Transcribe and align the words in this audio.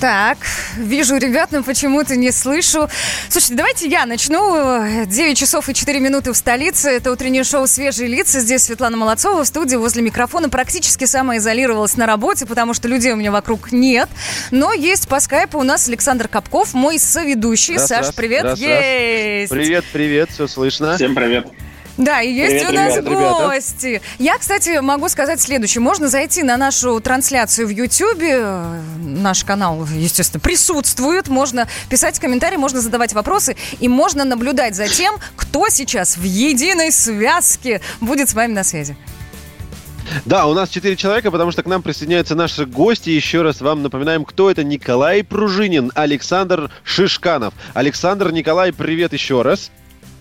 Так, 0.00 0.38
вижу 0.76 1.16
ребят, 1.16 1.50
но 1.50 1.64
почему-то 1.64 2.14
не 2.14 2.30
слышу. 2.30 2.88
Слушайте, 3.28 3.54
давайте 3.56 3.88
я 3.88 4.06
начну. 4.06 5.04
9 5.06 5.36
часов 5.36 5.68
и 5.68 5.74
4 5.74 5.98
минуты 5.98 6.32
в 6.32 6.36
столице. 6.36 6.90
Это 6.90 7.10
утреннее 7.10 7.42
шоу 7.42 7.66
«Свежие 7.66 8.08
лица». 8.08 8.38
Здесь 8.38 8.62
Светлана 8.62 8.96
Молодцова 8.96 9.42
в 9.42 9.46
студии 9.46 9.74
возле 9.74 10.02
микрофона. 10.02 10.48
Практически 10.48 11.04
самоизолировалась 11.04 11.96
на 11.96 12.06
работе, 12.06 12.46
потому 12.46 12.74
что 12.74 12.86
людей 12.86 13.12
у 13.12 13.16
меня 13.16 13.32
вокруг 13.32 13.72
нет. 13.72 14.08
Но 14.52 14.72
есть 14.72 15.08
по 15.08 15.18
скайпу 15.18 15.58
у 15.58 15.64
нас 15.64 15.88
Александр 15.88 16.28
Капков, 16.28 16.74
мой 16.74 17.00
соведущий. 17.00 17.74
Раз, 17.74 17.88
Саш, 17.88 17.98
раз, 18.06 18.12
привет. 18.12 18.44
раз, 18.44 18.52
раз. 18.52 18.60
есть. 18.60 19.50
Привет, 19.50 19.84
привет, 19.92 20.30
все 20.30 20.46
слышно. 20.46 20.94
Всем 20.94 21.16
привет. 21.16 21.48
Да, 21.98 22.22
и 22.22 22.32
есть 22.32 22.64
Привет, 22.64 22.70
у 22.70 22.72
нас 22.74 22.96
ребята. 22.96 23.10
Ребята. 23.10 23.46
гости. 23.48 24.02
Я, 24.20 24.38
кстати, 24.38 24.78
могу 24.80 25.08
сказать 25.08 25.40
следующее. 25.40 25.82
Можно 25.82 26.08
зайти 26.08 26.44
на 26.44 26.56
нашу 26.56 27.00
трансляцию 27.00 27.66
в 27.66 27.70
Ютьюбе. 27.70 28.40
Наш 28.98 29.42
канал, 29.42 29.84
естественно, 29.96 30.40
присутствует. 30.40 31.26
Можно 31.26 31.68
писать 31.90 32.20
комментарии, 32.20 32.56
можно 32.56 32.80
задавать 32.80 33.14
вопросы. 33.14 33.56
И 33.80 33.88
можно 33.88 34.24
наблюдать 34.24 34.76
за 34.76 34.86
тем, 34.86 35.16
кто 35.34 35.68
сейчас 35.70 36.16
в 36.16 36.22
единой 36.22 36.92
связке 36.92 37.80
будет 38.00 38.28
с 38.28 38.34
вами 38.34 38.52
на 38.52 38.62
связи. 38.62 38.96
Да, 40.24 40.46
у 40.46 40.54
нас 40.54 40.68
четыре 40.68 40.94
человека, 40.94 41.32
потому 41.32 41.50
что 41.50 41.64
к 41.64 41.66
нам 41.66 41.82
присоединяются 41.82 42.36
наши 42.36 42.64
гости. 42.64 43.10
Еще 43.10 43.42
раз 43.42 43.60
вам 43.60 43.82
напоминаем, 43.82 44.24
кто 44.24 44.52
это. 44.52 44.62
Николай 44.62 45.24
Пружинин, 45.24 45.90
Александр 45.96 46.70
Шишканов. 46.84 47.54
Александр, 47.74 48.30
Николай, 48.30 48.72
привет 48.72 49.12
еще 49.12 49.42
раз. 49.42 49.72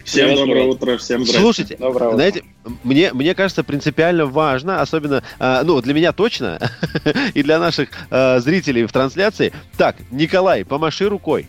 Всем 0.08 0.36
доброе 0.36 0.64
утро, 0.64 0.98
всем 0.98 1.24
здрасте. 1.24 1.42
Слушайте, 1.42 1.76
Доброе 1.76 2.06
утро. 2.06 2.16
знаете, 2.16 2.44
мне, 2.86 3.12
мне 3.12 3.36
кажется, 3.36 3.62
принципиально 3.62 4.26
важно, 4.26 4.80
особенно, 4.82 5.22
а, 5.38 5.64
ну, 5.64 5.82
для 5.82 5.94
меня 5.94 6.14
точно, 6.14 6.60
и 7.34 7.44
для 7.44 7.60
наших 7.60 7.90
а, 8.10 8.40
зрителей 8.40 8.86
в 8.86 8.92
трансляции. 8.94 9.52
Так, 9.76 9.98
Николай, 10.10 10.64
помаши 10.66 11.08
рукой. 11.10 11.48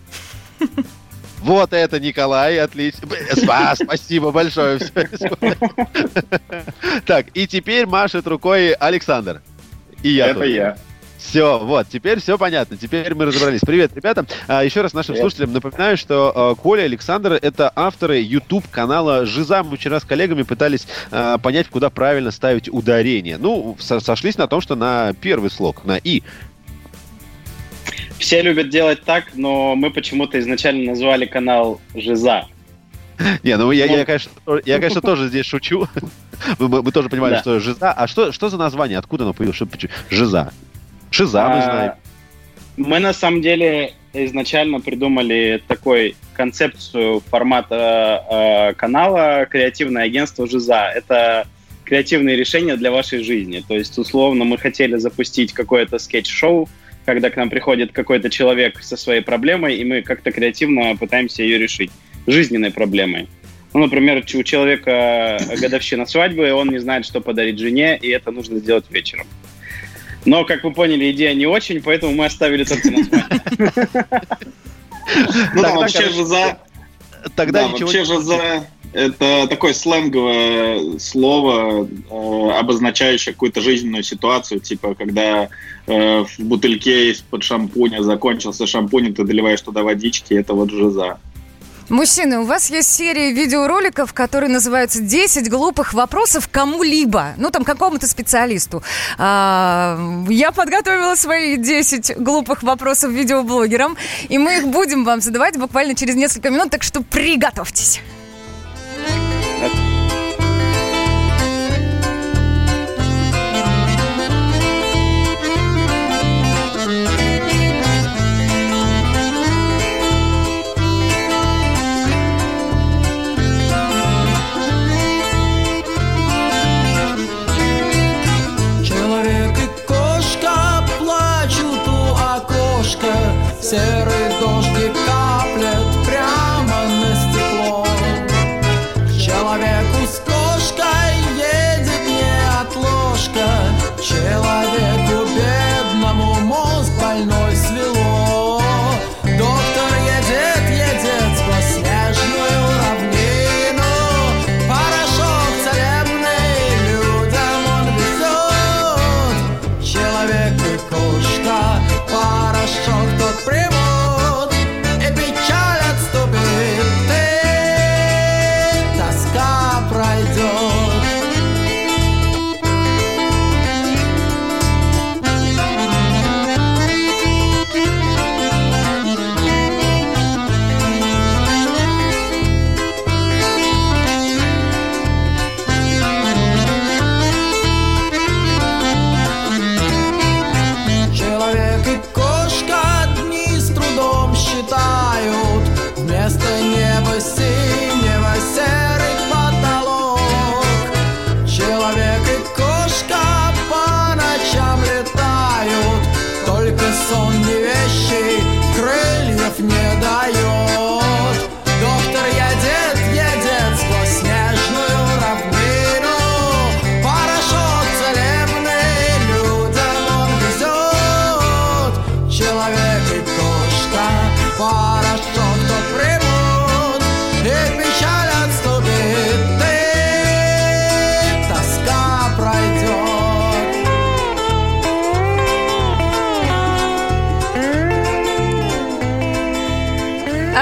Вот 1.40 1.72
это 1.72 2.00
Николай, 2.00 2.58
отлично. 2.58 3.06
Спа- 3.06 3.76
Спасибо 3.80 4.32
большое. 4.32 4.80
Так, 7.06 7.26
и 7.32 7.46
теперь 7.46 7.86
машет 7.86 8.26
рукой 8.26 8.72
Александр. 8.72 9.40
И 10.02 10.10
я 10.10 10.26
Это 10.26 10.40
тоже. 10.40 10.50
я. 10.50 10.78
Все, 11.18 11.58
вот, 11.58 11.88
теперь 11.88 12.20
все 12.20 12.38
понятно, 12.38 12.76
теперь 12.76 13.12
мы 13.14 13.24
разобрались. 13.26 13.60
Привет, 13.60 13.90
ребята. 13.94 14.24
А, 14.46 14.62
еще 14.64 14.82
раз 14.82 14.92
нашим 14.94 15.14
Привет. 15.14 15.22
слушателям 15.22 15.52
напоминаю, 15.52 15.96
что 15.96 16.32
а, 16.34 16.54
Коля 16.54 16.82
и 16.82 16.86
Александр— 16.86 17.32
это 17.42 17.72
авторы 17.74 18.20
YouTube-канала 18.20 19.26
«Жиза». 19.26 19.64
Мы 19.64 19.76
вчера 19.76 19.98
с 19.98 20.04
коллегами 20.04 20.42
пытались 20.42 20.86
а, 21.10 21.36
понять, 21.38 21.66
куда 21.68 21.90
правильно 21.90 22.30
ставить 22.30 22.68
ударение. 22.68 23.36
Ну, 23.36 23.76
со- 23.80 23.98
сошлись 23.98 24.38
на 24.38 24.46
том, 24.46 24.60
что 24.60 24.76
на 24.76 25.12
первый 25.20 25.50
слог, 25.50 25.84
на 25.84 25.96
«и». 25.96 26.22
Все 28.18 28.40
любят 28.40 28.68
делать 28.70 29.02
так, 29.04 29.24
но 29.34 29.74
мы 29.74 29.90
почему-то 29.90 30.38
изначально 30.38 30.84
назвали 30.90 31.26
канал 31.26 31.80
«Жиза». 31.96 32.46
Не, 33.42 33.56
ну 33.56 33.72
я, 33.72 33.86
я, 33.86 33.98
Ну. 33.98 34.04
конечно, 34.04 34.30
я, 34.64 34.76
конечно, 34.78 35.00
тоже 35.00 35.26
здесь 35.28 35.44
шучу. 35.46 35.88
Мы, 36.60 36.68
мы- 36.82 36.92
тоже 36.92 37.08
понимали, 37.08 37.32
Да. 37.34 37.40
что 37.40 37.58
«Жиза». 37.58 37.90
А 37.92 38.06
что, 38.06 38.30
что 38.30 38.48
за 38.48 38.56
название? 38.56 38.96
Откуда 38.98 39.24
оно 39.24 39.34
появилось? 39.34 39.56
Что? 39.56 39.66
«Жиза». 40.08 40.52
«Шиза» 41.10 41.48
мы 41.48 41.58
А, 41.58 41.62
знаем. 41.62 41.92
Мы 42.76 42.98
на 43.00 43.12
самом 43.12 43.42
деле 43.42 43.94
изначально 44.12 44.80
придумали 44.80 45.62
такой 45.66 46.16
концепцию 46.34 47.20
формата 47.28 48.24
э, 48.30 48.74
канала 48.74 49.46
«Креативное 49.46 50.04
агентство 50.04 50.46
Жиза». 50.48 50.90
Это 50.94 51.46
креативные 51.84 52.36
решения 52.36 52.76
для 52.76 52.90
вашей 52.90 53.22
жизни. 53.24 53.64
То 53.66 53.74
есть, 53.74 53.96
условно, 53.98 54.44
мы 54.44 54.58
хотели 54.58 54.96
запустить 54.96 55.52
какое-то 55.52 55.98
скетч-шоу, 55.98 56.68
когда 57.06 57.30
к 57.30 57.36
нам 57.36 57.48
приходит 57.48 57.92
какой-то 57.92 58.28
человек 58.28 58.82
со 58.82 58.96
своей 58.96 59.22
проблемой, 59.22 59.76
и 59.76 59.84
мы 59.84 60.02
как-то 60.02 60.30
креативно 60.30 60.96
пытаемся 60.96 61.42
ее 61.42 61.58
решить. 61.58 61.90
Жизненной 62.26 62.70
проблемой. 62.70 63.26
Ну, 63.72 63.80
например, 63.80 64.18
у 64.18 64.42
человека 64.42 65.38
годовщина 65.60 66.04
свадьбы, 66.04 66.52
он 66.52 66.68
не 66.68 66.78
знает, 66.78 67.06
что 67.06 67.20
подарить 67.20 67.58
жене, 67.58 67.96
и 67.96 68.08
это 68.08 68.30
нужно 68.30 68.58
сделать 68.58 68.84
вечером. 68.90 69.26
Но, 70.24 70.44
как 70.44 70.64
вы 70.64 70.72
поняли, 70.72 71.10
идея 71.12 71.34
не 71.34 71.46
очень, 71.46 71.82
поэтому 71.82 72.12
мы 72.14 72.26
оставили 72.26 72.64
только 72.64 72.90
название. 72.90 73.42
Ну 75.54 75.62
вообще 75.62 76.00
короче, 76.00 76.12
«Жиза» 76.12 76.58
Тогда 77.34 77.64
ничего 77.64 77.86
вообще 77.86 78.00
не... 78.00 78.04
«Жиза»— 78.04 78.66
это 78.92 79.46
такое 79.48 79.72
сленговое 79.72 80.98
слово, 80.98 81.88
э, 81.88 82.50
обозначающее 82.58 83.32
какую-то 83.32 83.60
жизненную 83.60 84.02
ситуацию, 84.02 84.60
типа 84.60 84.94
когда 84.94 85.48
э, 85.86 86.24
в 86.24 86.38
бутыльке 86.38 87.10
из-под 87.10 87.42
шампуня 87.42 88.02
закончился 88.02 88.66
шампунь, 88.66 89.14
ты 89.14 89.24
доливаешь 89.24 89.60
туда 89.60 89.82
водички, 89.82 90.34
это 90.34 90.54
вот 90.54 90.70
«Жиза». 90.70 91.18
Мужчины, 91.88 92.40
у 92.40 92.44
вас 92.44 92.68
есть 92.68 92.92
серия 92.92 93.32
видеороликов, 93.32 94.12
которые 94.12 94.50
называются 94.50 95.00
«10 95.00 95.48
глупых 95.48 95.94
вопросов 95.94 96.48
кому-либо». 96.52 97.32
Ну, 97.38 97.50
там, 97.50 97.64
какому-то 97.64 98.06
специалисту. 98.06 98.82
А, 99.16 99.98
я 100.28 100.52
подготовила 100.52 101.14
свои 101.14 101.56
10 101.56 102.18
глупых 102.18 102.62
вопросов 102.62 103.10
видеоблогерам, 103.12 103.96
и 104.28 104.36
мы 104.36 104.58
их 104.58 104.68
будем 104.68 105.04
вам 105.04 105.22
задавать 105.22 105.56
буквально 105.56 105.94
через 105.94 106.14
несколько 106.14 106.50
минут, 106.50 106.70
так 106.70 106.82
что 106.82 107.02
приготовьтесь. 107.02 108.02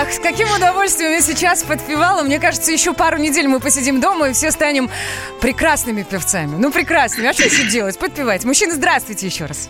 Ах, 0.07 0.13
с 0.13 0.19
каким 0.21 0.49
удовольствием 0.53 1.11
я 1.13 1.21
сейчас 1.21 1.65
подпевала. 1.65 2.23
Мне 2.23 2.39
кажется, 2.39 2.71
еще 2.71 2.93
пару 2.95 3.19
недель 3.19 3.49
мы 3.49 3.59
посидим 3.59 4.01
дома 4.01 4.29
и 4.29 4.33
все 4.33 4.53
станем 4.53 4.89
прекрасными 5.41 6.05
певцами. 6.05 6.55
Ну, 6.57 6.71
прекрасными. 6.71 7.29
А 7.29 7.33
что 7.33 7.45
еще 7.45 7.69
делать? 7.69 7.99
Подпевать. 7.99 8.45
Мужчины, 8.45 8.75
здравствуйте 8.75 9.27
еще 9.27 9.47
раз. 9.47 9.69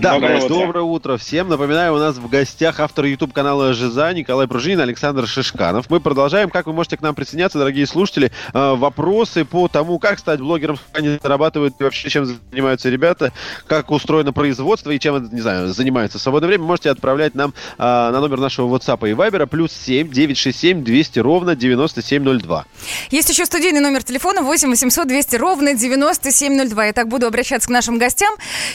Да, 0.00 0.12
Доброе 0.14 0.40
доброе, 0.40 0.44
утро. 0.44 0.66
доброе 0.66 0.82
утро 0.84 1.16
всем. 1.16 1.48
Напоминаю, 1.48 1.92
у 1.92 1.98
нас 1.98 2.14
в 2.16 2.28
гостях 2.28 2.78
автор 2.78 3.04
YouTube-канала 3.06 3.72
«Жиза» 3.74 4.12
Николай 4.12 4.46
Пружинин, 4.46 4.80
Александр 4.80 5.26
Шишканов. 5.26 5.90
Мы 5.90 5.98
продолжаем. 5.98 6.50
Как 6.50 6.66
вы 6.66 6.72
можете 6.72 6.96
к 6.96 7.00
нам 7.00 7.16
присоединяться, 7.16 7.58
дорогие 7.58 7.84
слушатели? 7.84 8.30
Э, 8.54 8.74
Вопросы 8.76 9.44
по 9.44 9.66
тому, 9.66 9.98
как 9.98 10.20
стать 10.20 10.38
блогером, 10.40 10.76
как 10.76 11.00
они 11.02 11.18
зарабатывают 11.20 11.74
и 11.80 11.82
вообще 11.82 12.08
чем 12.10 12.26
занимаются 12.26 12.88
ребята, 12.90 13.32
как 13.66 13.90
устроено 13.90 14.32
производство 14.32 14.92
и 14.92 15.00
чем, 15.00 15.28
не 15.32 15.40
знаю, 15.40 15.72
занимаются 15.74 16.18
в 16.18 16.22
свободное 16.22 16.46
время, 16.48 16.62
можете 16.62 16.90
отправлять 16.90 17.34
нам 17.34 17.52
э, 17.76 17.82
на 17.82 18.20
номер 18.20 18.38
нашего 18.38 18.72
WhatsApp 18.76 19.08
и 19.10 19.14
Viber 19.14 19.46
плюс 19.46 19.72
7 19.72 20.10
967 20.12 20.84
200 20.84 21.18
ровно 21.18 21.56
9702. 21.56 22.66
Есть 23.10 23.30
еще 23.30 23.44
студийный 23.46 23.80
номер 23.80 24.04
телефона 24.04 24.42
8 24.42 24.68
800 24.70 25.08
200 25.08 25.36
ровно 25.36 25.74
9702. 25.74 26.84
Я 26.86 26.92
так 26.92 27.08
буду 27.08 27.26
обращаться 27.26 27.66
к 27.66 27.72
нашим 27.72 27.98
гостям. 27.98 28.32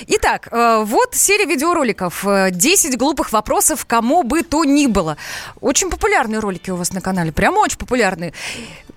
Итак, 0.07 0.49
э, 0.51 0.83
вот 0.83 1.12
серия 1.13 1.45
видеороликов. 1.45 2.25
э, 2.25 2.49
10 2.51 2.97
глупых 2.97 3.31
вопросов 3.31 3.85
кому 3.85 4.23
бы 4.23 4.43
то 4.43 4.63
ни 4.65 4.87
было. 4.87 5.17
Очень 5.61 5.89
популярные 5.89 6.39
ролики 6.39 6.69
у 6.71 6.75
вас 6.75 6.93
на 6.93 7.01
канале. 7.01 7.31
Прямо 7.31 7.59
очень 7.59 7.77
популярные. 7.77 8.33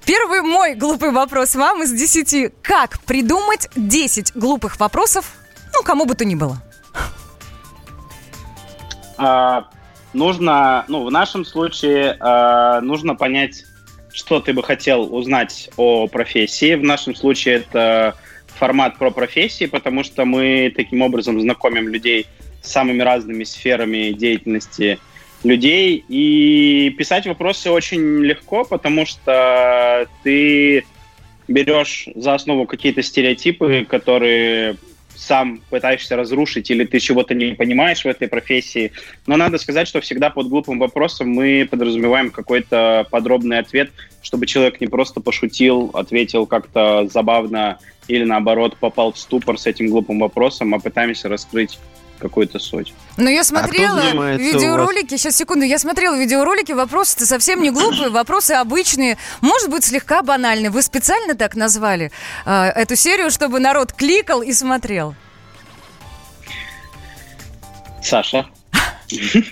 Первый 0.04 0.42
мой 0.42 0.74
глупый 0.74 1.10
вопрос 1.10 1.54
вам 1.54 1.82
из 1.82 1.92
10. 1.92 2.52
Как 2.62 3.00
придумать 3.00 3.68
10 3.76 4.36
глупых 4.36 4.78
вопросов, 4.78 5.32
ну, 5.74 5.82
кому 5.82 6.04
бы 6.04 6.14
то 6.14 6.24
ни 6.24 6.34
было? 6.34 6.62
А, 9.18 9.68
нужно, 10.12 10.84
ну, 10.88 11.04
в 11.04 11.10
нашем 11.10 11.44
случае 11.44 12.16
а, 12.20 12.80
нужно 12.80 13.14
понять, 13.14 13.64
что 14.12 14.40
ты 14.40 14.52
бы 14.52 14.62
хотел 14.62 15.14
узнать 15.14 15.70
о 15.76 16.06
профессии. 16.06 16.74
В 16.74 16.84
нашем 16.84 17.14
случае 17.14 17.56
это 17.56 18.16
формат 18.58 18.96
про 18.98 19.10
профессии, 19.10 19.66
потому 19.66 20.02
что 20.02 20.24
мы 20.24 20.72
таким 20.74 21.02
образом 21.02 21.40
знакомим 21.40 21.88
людей 21.88 22.26
с 22.62 22.72
самыми 22.72 23.02
разными 23.02 23.44
сферами 23.44 24.12
деятельности 24.12 24.98
людей. 25.44 26.04
И 26.08 26.94
писать 26.98 27.26
вопросы 27.26 27.70
очень 27.70 28.24
легко, 28.24 28.64
потому 28.64 29.06
что 29.06 30.06
ты 30.22 30.84
берешь 31.48 32.08
за 32.14 32.34
основу 32.34 32.66
какие-то 32.66 33.02
стереотипы, 33.02 33.86
которые 33.88 34.76
сам 35.14 35.60
пытаешься 35.70 36.14
разрушить, 36.16 36.70
или 36.70 36.84
ты 36.84 37.00
чего-то 37.00 37.34
не 37.34 37.54
понимаешь 37.54 38.02
в 38.02 38.06
этой 38.06 38.28
профессии. 38.28 38.92
Но 39.26 39.36
надо 39.36 39.58
сказать, 39.58 39.88
что 39.88 40.00
всегда 40.00 40.30
под 40.30 40.48
глупым 40.48 40.78
вопросом 40.78 41.30
мы 41.30 41.66
подразумеваем 41.70 42.30
какой-то 42.30 43.06
подробный 43.10 43.58
ответ, 43.58 43.90
чтобы 44.22 44.46
человек 44.46 44.80
не 44.80 44.86
просто 44.88 45.20
пошутил, 45.20 45.90
ответил 45.94 46.46
как-то 46.46 47.08
забавно 47.08 47.78
или 48.08 48.24
наоборот 48.24 48.76
попал 48.76 49.12
в 49.12 49.18
ступор 49.18 49.58
с 49.58 49.66
этим 49.66 49.88
глупым 49.88 50.18
вопросом, 50.18 50.74
а 50.74 50.78
пытаемся 50.78 51.28
раскрыть 51.28 51.78
какую-то 52.18 52.58
суть. 52.58 52.94
Ну, 53.16 53.28
я 53.28 53.44
смотрела 53.44 54.00
занимается 54.00 54.42
у 54.42 54.52
вас? 54.52 54.54
видеоролики, 54.54 55.16
сейчас, 55.16 55.36
секунду, 55.36 55.64
я 55.64 55.78
смотрела 55.78 56.16
видеоролики, 56.16 56.72
вопросы-то 56.72 57.26
совсем 57.26 57.62
не 57.62 57.70
глупые, 57.70 58.08
вопросы 58.08 58.52
обычные, 58.52 59.18
может 59.40 59.70
быть, 59.70 59.84
слегка 59.84 60.22
банальные. 60.22 60.70
Вы 60.70 60.82
специально 60.82 61.34
так 61.34 61.54
назвали 61.54 62.10
э, 62.44 62.64
эту 62.74 62.96
серию, 62.96 63.30
чтобы 63.30 63.60
народ 63.60 63.92
кликал 63.92 64.42
и 64.42 64.52
смотрел? 64.52 65.14
Саша? 68.02 68.46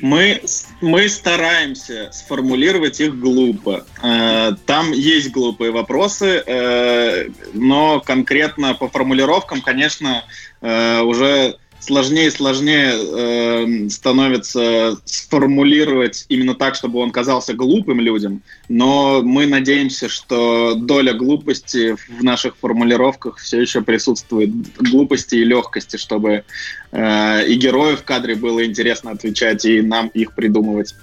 Мы, 0.00 0.42
мы 0.80 1.08
стараемся 1.08 2.10
сформулировать 2.12 3.00
их 3.00 3.18
глупо. 3.18 3.86
Э, 4.02 4.52
Там 4.66 4.92
есть 4.92 5.30
глупые 5.30 5.70
вопросы, 5.70 6.42
э, 6.44 7.28
но 7.52 8.00
конкретно 8.00 8.74
по 8.74 8.88
формулировкам, 8.88 9.60
конечно, 9.60 10.24
э, 10.60 11.00
уже 11.02 11.56
сложнее 11.84 12.28
и 12.28 12.30
сложнее 12.30 12.94
э, 12.94 13.88
становится 13.90 14.98
сформулировать 15.04 16.24
именно 16.28 16.54
так, 16.54 16.74
чтобы 16.74 16.98
он 16.98 17.10
казался 17.10 17.54
глупым 17.54 18.00
людям. 18.00 18.42
Но 18.68 19.22
мы 19.22 19.46
надеемся, 19.46 20.08
что 20.08 20.74
доля 20.74 21.12
глупости 21.12 21.96
в 22.18 22.24
наших 22.24 22.56
формулировках 22.56 23.38
все 23.38 23.60
еще 23.60 23.82
присутствует. 23.82 24.50
Глупости 24.78 25.36
и 25.36 25.44
легкости, 25.44 25.96
чтобы 25.96 26.44
э, 26.92 27.46
и 27.48 27.54
герою 27.54 27.96
в 27.96 28.02
кадре 28.02 28.34
было 28.34 28.64
интересно 28.64 29.10
отвечать, 29.10 29.64
и 29.64 29.82
нам 29.82 30.08
их 30.08 30.34
придумывать. 30.34 30.94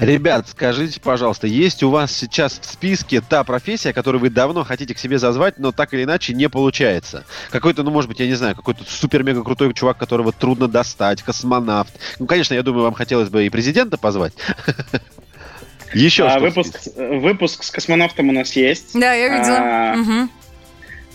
Ребят, 0.00 0.48
скажите, 0.48 1.00
пожалуйста, 1.00 1.46
есть 1.46 1.82
у 1.82 1.90
вас 1.90 2.12
сейчас 2.12 2.58
в 2.58 2.64
списке 2.64 3.20
та 3.20 3.44
профессия, 3.44 3.92
которую 3.92 4.20
вы 4.20 4.30
давно 4.30 4.64
хотите 4.64 4.94
к 4.94 4.98
себе 4.98 5.18
зазвать, 5.18 5.58
но 5.58 5.72
так 5.72 5.94
или 5.94 6.04
иначе 6.04 6.34
не 6.34 6.48
получается? 6.48 7.24
Какой-то, 7.50 7.82
ну, 7.82 7.90
может 7.90 8.08
быть, 8.08 8.20
я 8.20 8.26
не 8.26 8.34
знаю, 8.34 8.56
какой-то 8.56 8.84
супер-мега 8.86 9.42
крутой 9.42 9.72
чувак, 9.74 9.98
которого 9.98 10.32
трудно 10.32 10.68
достать, 10.68 11.22
космонавт. 11.22 11.92
Ну, 12.18 12.26
конечно, 12.26 12.54
я 12.54 12.62
думаю, 12.62 12.84
вам 12.84 12.94
хотелось 12.94 13.28
бы 13.28 13.46
и 13.46 13.50
президента 13.50 13.98
позвать. 13.98 14.32
Еще 15.94 16.26
А, 16.26 16.38
выпуск, 16.38 16.80
выпуск 16.96 17.64
с 17.64 17.70
космонавтом 17.70 18.30
у 18.30 18.32
нас 18.32 18.56
есть. 18.56 18.98
Да, 18.98 19.12
я 19.12 19.28
видела. 19.28 19.58
А. 19.58 20.28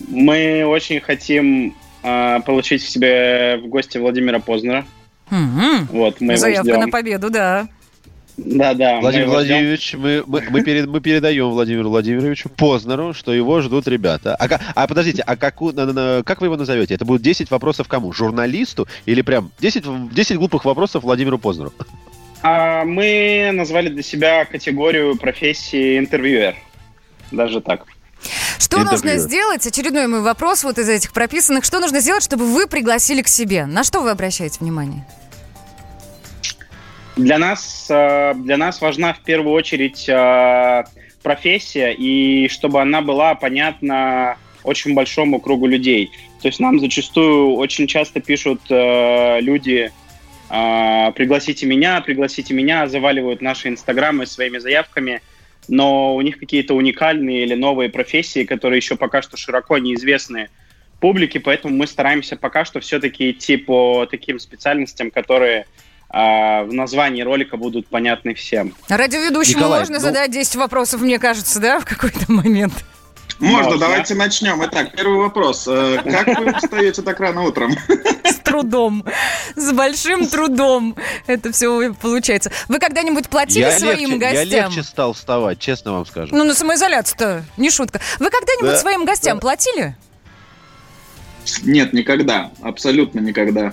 Мы 0.06 0.64
очень 0.64 1.00
хотим 1.00 1.76
а, 2.04 2.40
получить 2.40 2.84
к 2.84 2.88
себе 2.88 3.58
в 3.58 3.66
гости 3.66 3.98
Владимира 3.98 4.38
Познера. 4.38 4.86
Вот, 5.30 6.20
мы 6.20 6.34
его 6.34 6.40
Заявка 6.40 6.78
на 6.78 6.88
победу, 6.88 7.28
да. 7.28 7.68
Да, 8.38 8.72
да. 8.72 9.00
Владимир 9.00 9.26
мы 9.26 9.32
ждем. 9.32 9.48
Владимирович, 9.56 9.94
мы, 9.94 10.22
мы, 10.26 10.42
мы, 10.48 10.62
перед- 10.62 10.86
мы 10.86 11.00
передаем 11.00 11.50
Владимиру 11.50 11.88
Владимировичу 11.90 12.48
Познеру, 12.48 13.12
что 13.12 13.32
его 13.32 13.60
ждут 13.60 13.88
ребята. 13.88 14.36
А, 14.36 14.48
а 14.76 14.86
подождите, 14.86 15.22
а 15.26 15.36
как, 15.36 15.60
у- 15.60 15.72
на- 15.72 15.86
на- 15.86 15.92
на- 15.92 16.22
как 16.22 16.40
вы 16.40 16.46
его 16.46 16.56
назовете? 16.56 16.94
Это 16.94 17.04
будет 17.04 17.20
10 17.20 17.50
вопросов 17.50 17.88
кому? 17.88 18.12
Журналисту? 18.12 18.86
Или 19.06 19.22
прям 19.22 19.50
10, 19.60 19.84
в- 19.86 20.14
10 20.14 20.36
глупых 20.36 20.64
вопросов 20.64 21.02
Владимиру 21.02 21.36
Познеру? 21.38 21.72
А, 22.42 22.84
мы 22.84 23.50
назвали 23.52 23.88
для 23.88 24.02
себя 24.04 24.44
категорию 24.44 25.16
профессии 25.16 25.98
интервьюер. 25.98 26.54
Даже 27.32 27.60
так. 27.60 27.86
Что 28.58 28.78
нужно 28.78 28.96
Интервью. 29.10 29.20
сделать? 29.20 29.66
Очередной 29.66 30.06
мой 30.06 30.20
вопрос 30.20 30.62
вот 30.64 30.78
из 30.78 30.88
этих 30.88 31.12
прописанных. 31.12 31.64
Что 31.64 31.80
нужно 31.80 32.00
сделать, 32.00 32.22
чтобы 32.22 32.44
вы 32.46 32.66
пригласили 32.68 33.22
к 33.22 33.28
себе? 33.28 33.66
На 33.66 33.82
что 33.84 34.00
вы 34.00 34.10
обращаете 34.10 34.58
внимание? 34.60 35.04
Для 37.18 37.36
нас, 37.36 37.88
э, 37.90 38.34
для 38.36 38.56
нас 38.56 38.80
важна 38.80 39.12
в 39.12 39.24
первую 39.24 39.52
очередь 39.52 40.08
э, 40.08 40.84
профессия, 41.20 41.92
и 41.92 42.48
чтобы 42.48 42.80
она 42.80 43.02
была 43.02 43.34
понятна 43.34 44.36
очень 44.62 44.94
большому 44.94 45.40
кругу 45.40 45.66
людей. 45.66 46.12
То 46.40 46.46
есть 46.46 46.60
нам 46.60 46.78
зачастую 46.78 47.56
очень 47.56 47.88
часто 47.88 48.20
пишут 48.20 48.60
э, 48.70 49.40
люди, 49.40 49.90
пригласите 50.48 51.66
меня, 51.66 52.00
пригласите 52.00 52.54
меня, 52.54 52.88
заваливают 52.88 53.42
наши 53.42 53.68
инстаграмы 53.68 54.24
своими 54.24 54.56
заявками, 54.56 55.20
но 55.66 56.14
у 56.14 56.22
них 56.22 56.38
какие-то 56.38 56.72
уникальные 56.72 57.42
или 57.42 57.54
новые 57.54 57.90
профессии, 57.90 58.44
которые 58.44 58.78
еще 58.78 58.96
пока 58.96 59.20
что 59.20 59.36
широко 59.36 59.76
неизвестны 59.76 60.48
публике, 61.00 61.38
поэтому 61.38 61.76
мы 61.76 61.86
стараемся 61.86 62.36
пока 62.36 62.64
что 62.64 62.80
все-таки 62.80 63.32
идти 63.32 63.58
по 63.58 64.06
таким 64.06 64.38
специальностям, 64.38 65.10
которые 65.10 65.66
а, 66.10 66.64
в 66.64 66.72
названии 66.72 67.22
ролика 67.22 67.56
будут 67.56 67.86
понятны 67.88 68.34
всем. 68.34 68.74
Радиоведущему 68.88 69.58
Николай, 69.60 69.80
можно 69.80 69.96
ну- 69.96 70.00
задать 70.00 70.30
10 70.30 70.56
вопросов, 70.56 71.00
мне 71.02 71.18
кажется, 71.18 71.60
да, 71.60 71.80
в 71.80 71.84
какой-то 71.84 72.30
момент? 72.32 72.72
Можно, 73.40 73.62
Можно. 73.64 73.78
давайте 73.78 74.14
начнем. 74.16 74.64
Итак, 74.64 74.90
первый 74.96 75.18
вопрос. 75.18 75.64
Э, 75.68 76.00
Как 76.04 76.26
вы 76.40 76.52
встаете 76.54 77.02
так 77.02 77.20
рано 77.20 77.42
утром? 77.44 77.72
С 78.24 78.34
трудом. 78.38 79.04
С 79.54 79.70
большим 79.72 80.26
трудом 80.26 80.96
это 81.28 81.52
все 81.52 81.94
получается. 81.94 82.50
Вы 82.66 82.80
когда-нибудь 82.80 83.28
платили 83.28 83.60
Я 83.60 83.78
своим 83.78 84.10
легче, 84.12 84.26
я 84.26 84.42
гостям? 84.42 84.70
легче 84.72 84.82
стал 84.82 85.12
вставать, 85.12 85.60
честно 85.60 85.92
вам 85.92 86.06
скажу. 86.06 86.34
Ну, 86.34 86.42
на 86.42 86.52
самоизоляцию-то, 86.54 87.44
не 87.58 87.70
шутка. 87.70 88.00
Вы 88.18 88.28
когда-нибудь 88.30 88.70
Да, 88.70 88.78
своим 88.78 89.04
гостям 89.04 89.36
да. 89.36 89.42
платили? 89.42 89.96
Нет, 91.62 91.92
никогда. 91.92 92.50
Абсолютно 92.60 93.20
никогда. 93.20 93.72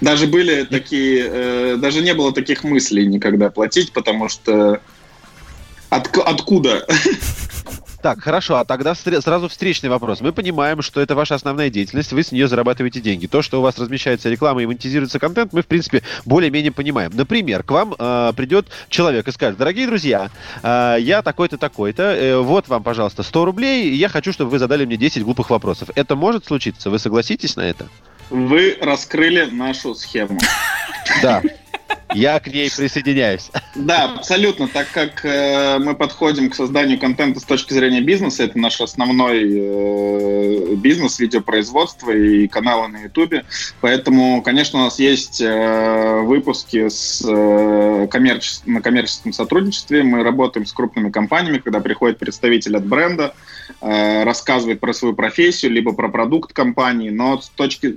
Даже 0.00 0.26
были 0.26 0.64
такие, 0.64 1.26
э, 1.26 1.76
даже 1.76 2.02
не 2.02 2.14
было 2.14 2.32
таких 2.32 2.64
мыслей 2.64 3.06
никогда 3.06 3.50
платить, 3.50 3.92
потому 3.92 4.28
что 4.28 4.80
отк- 5.90 6.22
откуда? 6.22 6.86
Так, 8.02 8.20
хорошо, 8.20 8.58
а 8.58 8.64
тогда 8.64 8.94
сразу 8.94 9.48
встречный 9.48 9.88
вопрос. 9.90 10.20
Мы 10.20 10.32
понимаем, 10.32 10.80
что 10.80 11.00
это 11.00 11.16
ваша 11.16 11.34
основная 11.34 11.70
деятельность, 11.70 12.12
вы 12.12 12.22
с 12.22 12.30
нее 12.30 12.46
зарабатываете 12.46 13.00
деньги. 13.00 13.26
То, 13.26 13.42
что 13.42 13.58
у 13.58 13.62
вас 13.62 13.78
размещается 13.78 14.28
реклама 14.28 14.62
и 14.62 14.66
монетизируется 14.66 15.18
контент, 15.18 15.52
мы, 15.52 15.62
в 15.62 15.66
принципе, 15.66 16.02
более-менее 16.24 16.70
понимаем. 16.70 17.10
Например, 17.14 17.64
к 17.64 17.70
вам 17.72 17.96
э, 17.98 18.32
придет 18.36 18.68
человек 18.90 19.26
и 19.26 19.32
скажет, 19.32 19.58
дорогие 19.58 19.88
друзья, 19.88 20.30
э, 20.62 20.98
я 21.00 21.22
такой-то, 21.22 21.58
такой-то, 21.58 22.04
э, 22.04 22.38
вот 22.38 22.68
вам, 22.68 22.84
пожалуйста, 22.84 23.24
100 23.24 23.44
рублей, 23.44 23.96
я 23.96 24.08
хочу, 24.08 24.32
чтобы 24.32 24.52
вы 24.52 24.60
задали 24.60 24.84
мне 24.84 24.96
10 24.96 25.24
глупых 25.24 25.50
вопросов. 25.50 25.90
Это 25.96 26.14
может 26.14 26.46
случиться? 26.46 26.90
Вы 26.90 27.00
согласитесь 27.00 27.56
на 27.56 27.62
это? 27.62 27.88
Вы 28.30 28.76
раскрыли 28.80 29.44
нашу 29.50 29.94
схему. 29.94 30.38
Да. 31.22 31.42
Я 32.16 32.40
к 32.40 32.46
ней 32.46 32.70
присоединяюсь. 32.74 33.50
Да, 33.74 34.04
абсолютно. 34.04 34.68
Так 34.68 34.90
как 34.90 35.22
э, 35.24 35.78
мы 35.78 35.94
подходим 35.94 36.48
к 36.48 36.54
созданию 36.54 36.98
контента 36.98 37.40
с 37.40 37.44
точки 37.44 37.74
зрения 37.74 38.00
бизнеса, 38.00 38.44
это 38.44 38.58
наш 38.58 38.80
основной 38.80 39.42
э, 39.44 40.74
бизнес, 40.76 41.18
видеопроизводство 41.18 42.10
и 42.10 42.48
каналы 42.48 42.88
на 42.88 43.02
Ютубе. 43.02 43.44
Поэтому, 43.82 44.40
конечно, 44.40 44.80
у 44.80 44.82
нас 44.84 44.98
есть 44.98 45.42
э, 45.42 46.20
выпуски 46.22 46.88
с, 46.88 47.22
э, 47.28 48.08
коммерчес... 48.10 48.62
на 48.64 48.80
коммерческом 48.80 49.34
сотрудничестве. 49.34 50.02
Мы 50.02 50.22
работаем 50.22 50.64
с 50.64 50.72
крупными 50.72 51.10
компаниями, 51.10 51.58
когда 51.58 51.80
приходит 51.80 52.18
представитель 52.18 52.78
от 52.78 52.86
бренда, 52.86 53.34
э, 53.82 54.24
рассказывает 54.24 54.80
про 54.80 54.94
свою 54.94 55.14
профессию, 55.14 55.70
либо 55.70 55.92
про 55.92 56.08
продукт 56.08 56.54
компании, 56.54 57.10
но 57.10 57.42
с 57.42 57.50
точки, 57.50 57.88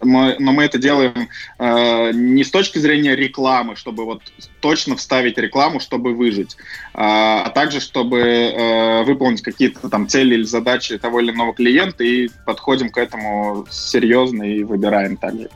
но 0.00 0.34
мы 0.52 0.64
это 0.64 0.78
делаем 0.78 1.28
э, 1.60 2.10
не 2.12 2.42
с 2.42 2.50
точки 2.50 2.78
зрения 2.78 3.14
рекламы, 3.14 3.67
чтобы 3.76 4.04
вот 4.04 4.22
точно 4.60 4.96
вставить 4.96 5.38
рекламу, 5.38 5.80
чтобы 5.80 6.14
выжить, 6.14 6.56
а, 6.94 7.42
а 7.44 7.50
также 7.50 7.80
чтобы 7.80 8.20
э, 8.20 9.04
выполнить 9.04 9.42
какие-то 9.42 9.88
там 9.88 10.08
цели 10.08 10.34
или 10.34 10.42
задачи 10.42 10.98
того 10.98 11.20
или 11.20 11.30
иного 11.30 11.54
клиента 11.54 12.04
и 12.04 12.28
подходим 12.44 12.90
к 12.90 12.98
этому 12.98 13.66
серьезно 13.70 14.42
и 14.42 14.62
выбираем 14.62 15.16
также. 15.16 15.48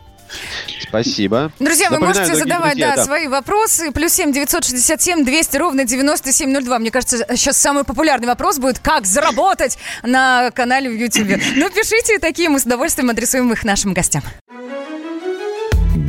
Спасибо. 0.81 1.53
Друзья, 1.59 1.89
вы 1.91 1.99
Напоминаю, 1.99 2.29
можете 2.29 2.39
дорогие 2.39 2.43
задавать 2.43 2.73
друзья, 2.73 2.97
да, 2.97 3.05
свои 3.05 3.29
вопросы. 3.29 3.93
Плюс 3.93 4.13
семь 4.13 4.33
девятьсот 4.33 4.65
шестьдесят 4.65 5.01
семь 5.01 5.25
двести 5.25 5.57
ровно 5.57 5.85
девяносто 5.85 6.33
семь 6.33 6.51
ноль 6.51 6.65
два. 6.65 6.79
Мне 6.79 6.91
кажется, 6.91 7.25
сейчас 7.37 7.57
самый 7.59 7.85
популярный 7.85 8.27
вопрос 8.27 8.59
будет, 8.59 8.79
как 8.79 9.07
заработать 9.07 9.79
на 10.03 10.51
канале 10.53 10.91
в 10.91 10.95
Ютубе. 10.95 11.41
Ну, 11.55 11.69
пишите 11.71 12.19
такие, 12.19 12.49
мы 12.49 12.59
с 12.59 12.65
удовольствием 12.65 13.11
адресуем 13.11 13.53
их 13.53 13.63
нашим 13.63 13.95
гостям. 13.95 14.23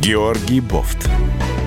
Георгий 0.00 0.60
Бофт. 0.60 1.08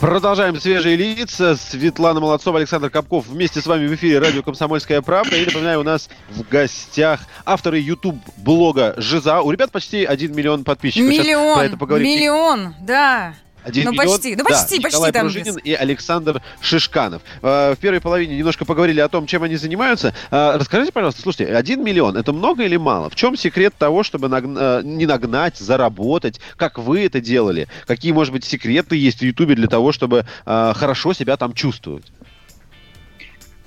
Продолжаем 0.00 0.60
свежие 0.60 0.96
лица. 0.96 1.56
Светлана 1.56 2.20
Молодцова, 2.20 2.58
Александр 2.58 2.90
Капков 2.90 3.26
вместе 3.26 3.60
с 3.60 3.66
вами 3.66 3.86
в 3.86 3.94
эфире 3.94 4.18
радио 4.18 4.42
«Комсомольская 4.42 5.00
правда». 5.00 5.36
И 5.36 5.46
напоминаю, 5.46 5.80
у 5.80 5.82
нас 5.82 6.10
в 6.30 6.46
гостях 6.48 7.20
авторы 7.46 7.78
YouTube-блога 7.78 8.94
«Жиза». 8.98 9.40
У 9.40 9.50
ребят 9.50 9.70
почти 9.70 10.04
1 10.04 10.34
миллион 10.34 10.64
подписчиков. 10.64 11.10
Сейчас 11.10 11.24
Миллион, 11.26 11.54
про 11.54 11.64
это 11.64 11.76
поговорим. 11.78 12.06
миллион, 12.06 12.74
да. 12.80 13.34
Один 13.64 13.86
Ну, 13.86 13.92
миллион. 13.92 14.08
почти, 14.08 14.36
ну, 14.36 14.44
почти, 14.44 14.76
Да, 14.76 14.82
почти 14.82 14.88
Николай 14.88 15.12
там 15.12 15.22
Пружинин 15.22 15.54
без- 15.56 15.64
и 15.64 15.72
Александр 15.74 16.42
Шишканов. 16.60 17.22
Э, 17.42 17.74
В 17.74 17.78
первой 17.78 18.00
половине 18.00 18.36
немножко 18.36 18.64
поговорили 18.66 19.00
о 19.00 19.08
том, 19.08 19.26
чем 19.26 19.42
они 19.42 19.56
занимаются. 19.56 20.14
Э, 20.30 20.56
Расскажите, 20.56 20.92
пожалуйста, 20.92 21.22
слушайте, 21.22 21.54
один 21.56 21.82
миллион, 21.82 22.16
это 22.18 22.32
много 22.34 22.64
или 22.64 22.76
мало? 22.76 23.08
В 23.08 23.14
чем 23.14 23.36
секрет 23.36 23.72
того, 23.78 24.02
чтобы 24.02 24.28
нагна- 24.28 24.80
э, 24.80 24.82
не 24.84 25.06
нагнать, 25.06 25.56
заработать? 25.56 26.40
Как 26.56 26.78
вы 26.78 27.06
это 27.06 27.20
делали? 27.22 27.66
Какие, 27.86 28.12
может 28.12 28.34
быть, 28.34 28.44
секреты 28.44 28.96
есть 28.96 29.20
в 29.20 29.22
Ютубе 29.22 29.54
для 29.54 29.66
того, 29.68 29.92
чтобы 29.92 30.26
хорошо 30.44 31.14
себя 31.14 31.36
там 31.38 31.54
чувствовать? 31.54 32.04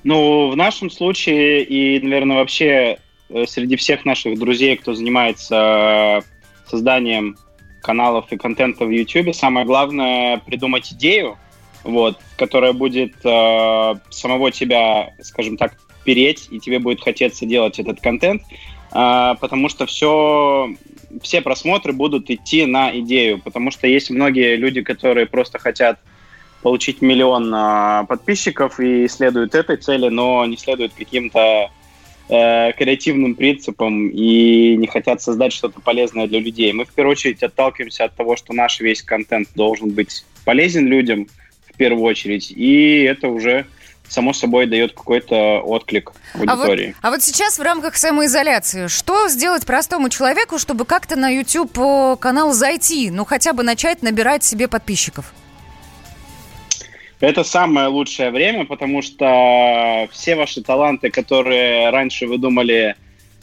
Ну, 0.03 0.51
в 0.51 0.55
нашем 0.55 0.89
случае 0.91 1.63
и, 1.63 1.99
наверное, 2.05 2.37
вообще 2.37 2.99
среди 3.47 3.75
всех 3.75 4.05
наших 4.05 4.37
друзей, 4.39 4.77
кто 4.77 4.93
занимается 4.93 6.21
созданием 6.69 7.35
каналов 7.81 8.31
и 8.31 8.37
контента 8.37 8.85
в 8.85 8.89
YouTube, 8.89 9.35
самое 9.35 9.65
главное 9.65 10.37
придумать 10.39 10.91
идею, 10.93 11.37
вот, 11.83 12.19
которая 12.37 12.73
будет 12.73 13.13
э, 13.23 13.95
самого 14.09 14.51
тебя, 14.51 15.13
скажем 15.21 15.57
так, 15.57 15.73
переть, 16.03 16.47
и 16.51 16.59
тебе 16.59 16.79
будет 16.79 17.01
хотеться 17.01 17.45
делать 17.45 17.79
этот 17.79 18.01
контент, 18.01 18.41
э, 18.93 19.35
потому 19.39 19.69
что 19.69 19.85
все, 19.85 20.69
все 21.21 21.41
просмотры 21.41 21.93
будут 21.93 22.29
идти 22.29 22.65
на 22.65 22.97
идею, 22.99 23.39
потому 23.39 23.71
что 23.71 23.87
есть 23.87 24.09
многие 24.09 24.55
люди, 24.55 24.81
которые 24.81 25.25
просто 25.25 25.59
хотят 25.59 25.99
получить 26.61 27.01
миллион 27.01 27.53
а, 27.53 28.03
подписчиков 28.05 28.79
и 28.79 29.07
следуют 29.07 29.55
этой 29.55 29.77
цели, 29.77 30.09
но 30.09 30.45
не 30.45 30.57
следуют 30.57 30.93
каким-то 30.93 31.69
э, 32.29 32.71
креативным 32.73 33.35
принципам 33.35 34.09
и 34.09 34.75
не 34.75 34.87
хотят 34.87 35.21
создать 35.21 35.53
что-то 35.53 35.79
полезное 35.81 36.27
для 36.27 36.39
людей. 36.39 36.71
Мы 36.73 36.85
в 36.85 36.93
первую 36.93 37.13
очередь 37.13 37.43
отталкиваемся 37.43 38.05
от 38.05 38.15
того, 38.15 38.35
что 38.35 38.53
наш 38.53 38.79
весь 38.79 39.01
контент 39.01 39.49
должен 39.55 39.89
быть 39.89 40.25
полезен 40.45 40.87
людям 40.87 41.27
в 41.69 41.77
первую 41.77 42.03
очередь, 42.03 42.51
и 42.51 43.03
это 43.03 43.27
уже 43.27 43.65
само 44.09 44.33
собой 44.33 44.67
дает 44.67 44.93
какой-то 44.93 45.59
отклик 45.59 46.11
А 46.33 46.37
вот, 46.37 46.49
аудитории. 46.49 46.95
а 47.01 47.11
вот 47.11 47.21
сейчас 47.21 47.59
в 47.59 47.61
рамках 47.61 47.97
самоизоляции, 47.97 48.87
что 48.87 49.27
сделать 49.27 49.65
простому 49.65 50.09
человеку, 50.09 50.57
чтобы 50.59 50.85
как-то 50.85 51.15
на 51.15 51.29
YouTube 51.29 51.77
э, 51.77 52.15
канал 52.19 52.53
зайти, 52.53 53.11
ну 53.11 53.25
хотя 53.25 53.53
бы 53.53 53.63
начать 53.63 54.01
набирать 54.01 54.43
себе 54.43 54.67
подписчиков? 54.67 55.33
Это 57.19 57.43
самое 57.43 57.87
лучшее 57.87 58.29
время, 58.29 58.65
потому 58.65 59.01
что 59.01 60.07
все 60.11 60.35
ваши 60.35 60.61
таланты, 60.61 61.09
которые 61.09 61.89
раньше 61.89 62.27
вы 62.27 62.37
думали, 62.37 62.95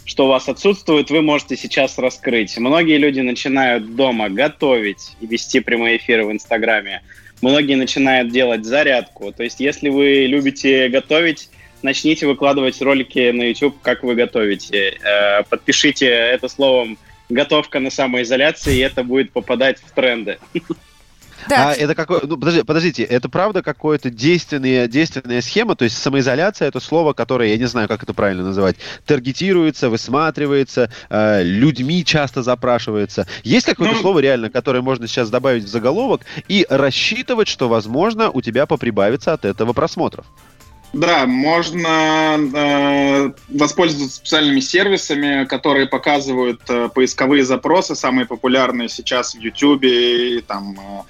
что 0.04 0.26
у 0.26 0.28
вас 0.28 0.48
отсутствуют, 0.48 1.10
вы 1.10 1.22
можете 1.22 1.56
сейчас 1.56 1.98
раскрыть. 1.98 2.56
Многие 2.56 2.98
люди 2.98 3.20
начинают 3.20 3.96
дома 3.96 4.28
готовить 4.28 5.16
и 5.20 5.26
вести 5.26 5.60
прямые 5.60 5.96
эфиры 5.96 6.24
в 6.24 6.30
Инстаграме. 6.30 7.02
Многие 7.42 7.74
начинают 7.74 8.30
делать 8.30 8.64
зарядку. 8.64 9.32
То 9.32 9.42
есть, 9.42 9.58
если 9.58 9.88
вы 9.88 10.26
любите 10.26 10.88
готовить, 10.88 11.48
начните 11.82 12.26
выкладывать 12.26 12.80
ролики 12.80 13.30
на 13.32 13.42
YouTube, 13.42 13.80
как 13.82 14.04
вы 14.04 14.14
готовите. 14.14 14.98
Э, 15.02 15.42
Подпишите 15.42 16.06
это 16.06 16.48
словом 16.48 16.96
«готовка 17.28 17.80
на 17.80 17.90
самоизоляции», 17.90 18.76
и 18.76 18.80
это 18.80 19.02
будет 19.02 19.32
попадать 19.32 19.78
в 19.80 19.90
тренды. 19.92 20.38
Так, 21.48 21.58
А 21.58 21.80
это 21.80 21.94
какое... 21.94 22.20
Ну, 22.22 22.36
подожди, 22.36 22.62
подождите, 22.62 23.02
это 23.02 23.28
правда 23.28 23.62
какое-то 23.62 24.10
действенная, 24.10 24.88
действенная 24.88 25.42
схема? 25.42 25.76
То 25.76 25.84
есть 25.84 25.98
самоизоляция— 25.98 26.68
это 26.68 26.80
слово, 26.80 27.12
которое, 27.12 27.50
я 27.50 27.56
не 27.58 27.66
знаю, 27.66 27.88
как 27.88 28.02
это 28.02 28.14
правильно 28.14 28.44
называть, 28.44 28.76
таргетируется, 29.06 29.90
высматривается, 29.90 30.90
э, 31.10 31.42
людьми 31.42 32.04
часто 32.04 32.42
запрашивается. 32.42 33.26
Есть 33.42 33.66
какое-то 33.66 33.94
Ну- 33.94 34.00
слово 34.00 34.20
реально, 34.20 34.50
которое 34.50 34.80
можно 34.82 35.06
сейчас 35.06 35.30
добавить 35.30 35.64
в 35.64 35.68
заголовок 35.68 36.22
и 36.48 36.66
рассчитывать, 36.70 37.48
что, 37.48 37.68
возможно, 37.68 38.30
у 38.30 38.40
тебя 38.40 38.66
поприбавится 38.66 39.32
от 39.32 39.44
этого 39.44 39.72
просмотров? 39.72 40.26
Да, 40.94 41.26
можно 41.26 42.38
э, 42.54 43.32
воспользоваться 43.48 44.16
специальными 44.16 44.60
сервисами, 44.60 45.44
которые 45.44 45.86
показывают 45.86 46.60
э, 46.68 46.88
поисковые 46.94 47.44
запросы, 47.44 47.96
самые 47.96 48.26
популярные 48.26 48.88
сейчас 48.88 49.34
в 49.34 49.40
YouTube 49.40 49.82
и, 49.82 50.40
там, 50.46 50.78
э, 50.78 51.02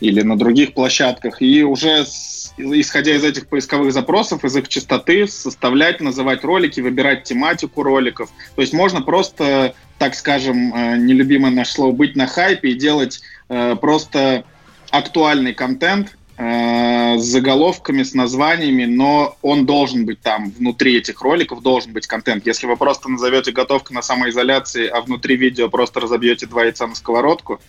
или 0.00 0.20
на 0.20 0.36
других 0.36 0.74
площадках, 0.74 1.40
и 1.40 1.64
уже 1.64 2.04
с- 2.04 2.52
исходя 2.58 3.16
из 3.16 3.24
этих 3.24 3.48
поисковых 3.48 3.94
запросов, 3.94 4.44
из 4.44 4.54
их 4.56 4.68
частоты, 4.68 5.26
составлять, 5.26 6.02
называть 6.02 6.44
ролики, 6.44 6.80
выбирать 6.80 7.24
тематику 7.24 7.82
роликов. 7.82 8.28
То 8.56 8.60
есть 8.60 8.74
можно 8.74 9.00
просто, 9.00 9.74
так 9.98 10.14
скажем, 10.16 10.74
э, 10.74 10.96
нелюбимое 10.98 11.50
наше 11.50 11.72
слово, 11.72 11.92
быть 11.92 12.14
на 12.14 12.26
хайпе 12.26 12.68
и 12.70 12.74
делать 12.74 13.22
э, 13.48 13.74
просто 13.80 14.44
актуальный 14.90 15.54
контент, 15.54 16.16
с 16.40 17.22
заголовками, 17.22 18.02
с 18.02 18.14
названиями, 18.14 18.86
но 18.86 19.36
он 19.42 19.66
должен 19.66 20.06
быть 20.06 20.20
там, 20.20 20.50
внутри 20.50 20.96
этих 20.96 21.20
роликов 21.20 21.60
должен 21.62 21.92
быть 21.92 22.06
контент. 22.06 22.46
Если 22.46 22.66
вы 22.66 22.76
просто 22.76 23.10
назовете 23.10 23.52
готовка 23.52 23.92
на 23.92 24.00
самоизоляции, 24.00 24.86
а 24.86 25.02
внутри 25.02 25.36
видео 25.36 25.68
просто 25.68 26.00
разобьете 26.00 26.46
два 26.46 26.64
яйца 26.64 26.86
на 26.86 26.94
сковородку, 26.94 27.60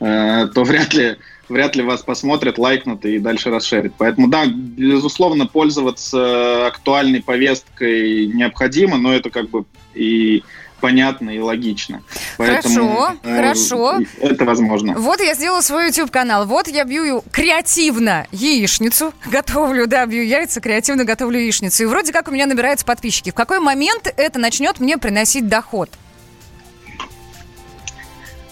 э, 0.00 0.48
то 0.54 0.64
вряд 0.64 0.94
ли, 0.94 1.16
вряд 1.48 1.76
ли 1.76 1.82
вас 1.82 2.02
посмотрят, 2.02 2.58
лайкнут 2.58 3.04
и 3.04 3.18
дальше 3.18 3.50
расширят. 3.50 3.92
Поэтому, 3.98 4.28
да, 4.28 4.46
безусловно, 4.46 5.46
пользоваться 5.46 6.66
актуальной 6.68 7.22
повесткой 7.22 8.28
необходимо, 8.28 8.96
но 8.96 9.12
это 9.12 9.28
как 9.28 9.50
бы 9.50 9.66
и 9.94 10.42
понятно 10.80 11.30
и 11.30 11.38
логично. 11.38 12.02
Хорошо, 12.36 13.14
э, 13.22 13.36
хорошо. 13.36 13.98
Это 14.20 14.44
возможно. 14.44 14.94
Вот 14.98 15.20
я 15.20 15.34
сделала 15.34 15.60
свой 15.60 15.86
YouTube-канал. 15.86 16.46
Вот 16.46 16.68
я 16.68 16.84
бью 16.84 17.22
креативно 17.30 18.26
яичницу. 18.32 19.12
Готовлю, 19.26 19.86
да, 19.86 20.06
бью 20.06 20.24
яйца, 20.24 20.60
креативно 20.60 21.04
готовлю 21.04 21.38
яичницу. 21.38 21.82
И 21.82 21.86
вроде 21.86 22.12
как 22.12 22.28
у 22.28 22.30
меня 22.30 22.46
набираются 22.46 22.84
подписчики. 22.84 23.30
В 23.30 23.34
какой 23.34 23.60
момент 23.60 24.12
это 24.16 24.38
начнет 24.38 24.80
мне 24.80 24.98
приносить 24.98 25.48
доход? 25.48 25.90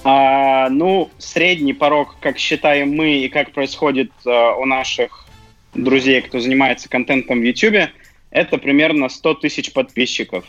А, 0.05 0.69
ну, 0.69 1.11
средний 1.19 1.73
порог, 1.73 2.17
как 2.21 2.39
считаем 2.39 2.95
мы 2.95 3.15
и 3.21 3.29
как 3.29 3.53
происходит 3.53 4.13
а, 4.27 4.55
у 4.55 4.67
наших 4.67 5.25
друзей, 5.73 6.21
кто 6.21 6.41
занимается 6.41 6.89
контентом 6.91 7.41
в 7.41 7.43
YouTube, 7.43 7.91
это 8.31 8.59
примерно 8.59 9.09
100 9.09 9.35
тысяч 9.35 9.73
подписчиков. 9.73 10.45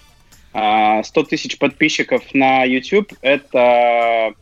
А, 0.58 1.04
100 1.04 1.24
тысяч 1.24 1.58
подписчиков 1.58 2.24
на 2.34 2.64
YouTube– 2.64 3.12
это 3.22 4.34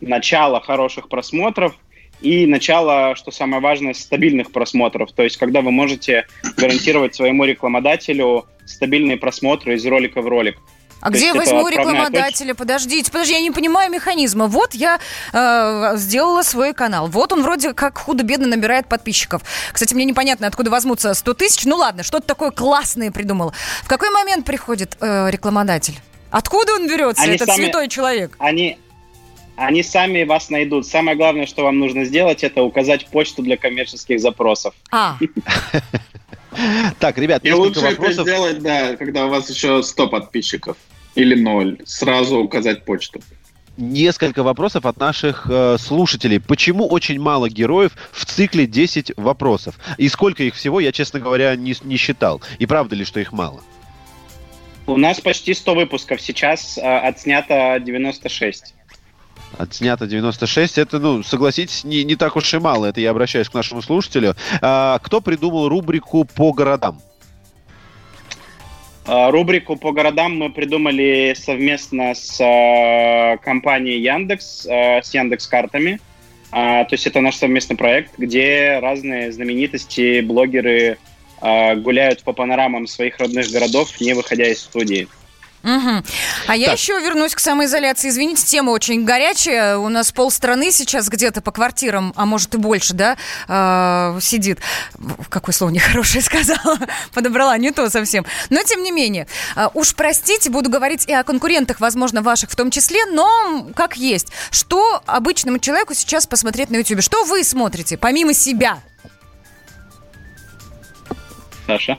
начало 0.00 0.62
хороших 0.62 1.10
просмотров 1.10 1.76
и 2.22 2.46
начало, 2.46 3.14
что 3.14 3.30
самое 3.30 3.60
важное, 3.60 3.92
стабильных 3.92 4.52
просмотров. 4.52 5.12
То 5.12 5.22
есть, 5.22 5.36
когда 5.36 5.60
вы 5.60 5.70
можете 5.70 6.26
гарантировать 6.56 7.14
своему 7.14 7.44
рекламодателю 7.44 8.46
стабильные 8.64 9.18
просмотры 9.18 9.74
из 9.74 9.84
ролика 9.84 10.22
в 10.22 10.28
ролик. 10.28 10.56
А 11.00 11.10
То 11.10 11.16
где 11.16 11.32
возьму 11.34 11.68
рекламодателя? 11.68 12.54
Подождите, 12.54 13.10
подожди, 13.10 13.34
я 13.34 13.40
не 13.40 13.50
понимаю 13.50 13.90
механизма. 13.90 14.46
Вот 14.46 14.74
я 14.74 14.98
э, 15.32 15.92
сделала 15.96 16.42
свой 16.42 16.72
канал. 16.72 17.08
Вот 17.08 17.32
он 17.32 17.42
вроде 17.42 17.74
как 17.74 17.98
худо-бедно 17.98 18.46
набирает 18.46 18.88
подписчиков. 18.88 19.42
Кстати, 19.72 19.92
мне 19.94 20.04
непонятно, 20.06 20.46
откуда 20.46 20.70
возьмутся 20.70 21.12
100 21.12 21.34
тысяч. 21.34 21.64
Ну 21.66 21.76
ладно, 21.76 22.02
что-то 22.02 22.26
такое 22.26 22.50
классное 22.50 23.10
придумал. 23.10 23.52
В 23.82 23.88
какой 23.88 24.10
момент 24.10 24.46
приходит 24.46 24.96
э, 25.00 25.30
рекламодатель? 25.30 25.98
Откуда 26.30 26.74
он 26.74 26.88
берется, 26.88 27.22
Они 27.22 27.34
этот 27.34 27.48
сами- 27.48 27.64
святой 27.64 27.88
человек? 27.88 28.34
Они, 28.38 28.78
они 29.56 29.82
сами 29.82 30.24
вас 30.24 30.48
найдут. 30.50 30.86
Самое 30.86 31.16
главное, 31.16 31.46
что 31.46 31.62
вам 31.64 31.78
нужно 31.78 32.04
сделать, 32.04 32.42
это 32.42 32.62
указать 32.62 33.06
почту 33.08 33.42
для 33.42 33.56
коммерческих 33.56 34.18
запросов. 34.20 34.74
А, 34.90 35.16
Так, 36.98 37.18
ребят, 37.18 37.44
И 37.44 37.52
лучше 37.52 37.80
это 37.80 37.90
вопросов. 37.90 38.26
сделать, 38.26 38.62
да, 38.62 38.96
когда 38.96 39.26
у 39.26 39.30
вас 39.30 39.50
еще 39.50 39.82
100 39.82 40.08
подписчиков 40.08 40.76
или 41.14 41.34
0. 41.34 41.80
Сразу 41.84 42.38
указать 42.38 42.84
почту. 42.84 43.20
Несколько 43.76 44.44
вопросов 44.44 44.86
от 44.86 44.98
наших 44.98 45.46
э, 45.50 45.76
слушателей. 45.80 46.40
Почему 46.40 46.86
очень 46.86 47.20
мало 47.20 47.48
героев 47.48 47.92
в 48.12 48.24
цикле 48.24 48.68
10 48.68 49.12
вопросов? 49.16 49.74
И 49.98 50.08
сколько 50.08 50.44
их 50.44 50.54
всего, 50.54 50.78
я, 50.78 50.92
честно 50.92 51.18
говоря, 51.18 51.56
не, 51.56 51.74
не 51.82 51.96
считал. 51.96 52.40
И 52.60 52.66
правда 52.66 52.94
ли, 52.94 53.04
что 53.04 53.18
их 53.18 53.32
мало? 53.32 53.62
У 54.86 54.96
нас 54.96 55.20
почти 55.20 55.54
100 55.54 55.74
выпусков, 55.74 56.20
сейчас 56.20 56.78
а, 56.78 57.00
отснято 57.00 57.80
96. 57.80 58.74
Отснято 59.58 60.06
96. 60.06 60.78
Это, 60.78 60.98
ну, 60.98 61.22
согласитесь, 61.22 61.84
не, 61.84 62.04
не 62.04 62.16
так 62.16 62.36
уж 62.36 62.52
и 62.54 62.58
мало. 62.58 62.86
Это 62.86 63.00
я 63.00 63.10
обращаюсь 63.10 63.48
к 63.48 63.54
нашему 63.54 63.82
слушателю. 63.82 64.34
А, 64.60 64.98
кто 64.98 65.20
придумал 65.20 65.68
рубрику 65.68 66.24
по 66.24 66.52
городам? 66.52 67.00
А, 69.06 69.30
Рубрику 69.30 69.76
по 69.76 69.92
городам 69.92 70.38
мы 70.38 70.50
придумали 70.50 71.34
совместно 71.36 72.14
с 72.14 72.40
а, 72.40 73.36
компанией 73.38 74.00
Яндекс, 74.00 74.66
а, 74.66 75.02
с 75.02 75.12
Яндекс 75.12 75.46
картами. 75.46 76.00
А, 76.50 76.84
То 76.84 76.94
есть 76.94 77.06
это 77.06 77.20
наш 77.20 77.36
совместный 77.36 77.76
проект, 77.76 78.18
где 78.18 78.78
разные 78.80 79.32
знаменитости, 79.32 80.20
блогеры 80.20 80.98
гуляют 81.40 82.22
по 82.22 82.32
панорамам 82.32 82.86
своих 82.86 83.18
родных 83.18 83.50
городов, 83.50 84.00
не 84.00 84.14
выходя 84.14 84.46
из 84.46 84.60
студии. 84.60 85.08
Мгм. 85.64 86.04
А 86.46 86.56
я 86.56 86.66
Так. 86.68 86.78
еще 86.78 87.00
вернусь 87.00 87.34
к 87.34 87.40
самоизоляции. 87.40 88.10
Извините, 88.10 88.44
тема 88.44 88.70
очень 88.70 89.04
горячая. 89.04 89.78
У 89.78 89.88
нас 89.88 90.12
полстраны 90.12 90.70
сейчас 90.70 91.08
где-то 91.08 91.40
по 91.40 91.52
квартирам, 91.52 92.12
а 92.16 92.26
может 92.26 92.54
и 92.54 92.58
больше, 92.58 92.92
да, 92.92 93.16
э, 93.48 94.18
сидит. 94.20 94.60
Какое 95.30 95.54
слово 95.54 95.70
нехорошее 95.70 96.22
сказала. 96.22 96.78
Подобрала 97.14 97.56
не 97.56 97.70
то 97.70 97.88
совсем. 97.88 98.26
Но 98.50 98.62
тем 98.62 98.82
не 98.82 98.92
менее. 98.92 99.26
Э, 99.56 99.68
Уж 99.72 99.94
простите, 99.94 100.50
буду 100.50 100.68
говорить 100.68 101.08
и 101.08 101.14
о 101.14 101.24
конкурентах, 101.24 101.80
возможно, 101.80 102.20
ваших 102.20 102.50
в 102.50 102.56
том 102.56 102.70
числе, 102.70 103.06
но 103.06 103.66
как 103.74 103.96
есть. 103.96 104.28
Что 104.50 105.02
обычному 105.06 105.58
человеку 105.58 105.94
сейчас 105.94 106.26
посмотреть 106.26 106.68
на 106.68 106.76
YouTube? 106.76 107.00
Что 107.00 107.24
вы 107.24 107.42
смотрите, 107.42 107.96
помимо 107.96 108.34
себя? 108.34 108.80
Саша? 111.66 111.96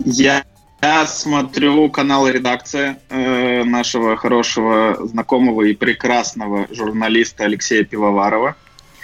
Я, 0.00 0.44
я 0.82 1.06
смотрю 1.06 1.88
канал 1.90 2.28
«Редакция» 2.28 2.98
э, 3.08 3.64
нашего 3.64 4.16
хорошего, 4.16 4.96
знакомого 5.06 5.62
и 5.62 5.74
прекрасного 5.74 6.66
журналиста 6.70 7.44
Алексея 7.44 7.84
Пивоварова. 7.84 8.56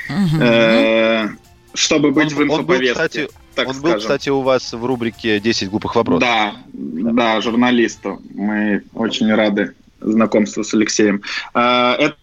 Мгм. 0.08 0.40
Э, 0.42 1.28
чтобы 1.74 2.10
быть 2.12 2.32
Он- 2.32 2.34
в 2.34 2.40
он 2.40 2.46
был, 2.48 2.54
инфоповестке, 2.56 2.92
кстати, 2.94 3.28
так 3.54 3.68
Он 3.68 3.80
был, 3.80 3.94
кстати, 3.96 4.28
у 4.30 4.40
вас 4.40 4.72
в 4.72 4.84
рубрике 4.84 5.38
«10 5.38 5.68
глупых 5.68 5.94
вопросов». 5.96 6.20
Да, 6.28 6.54
да, 6.72 7.40
журналисту. 7.40 8.20
Мы 8.34 8.82
очень 8.94 9.32
рады 9.34 9.74
знакомству 10.00 10.62
с 10.64 10.72
Алексеем. 10.74 11.22
Э, 11.54 11.94
Это 11.98 12.16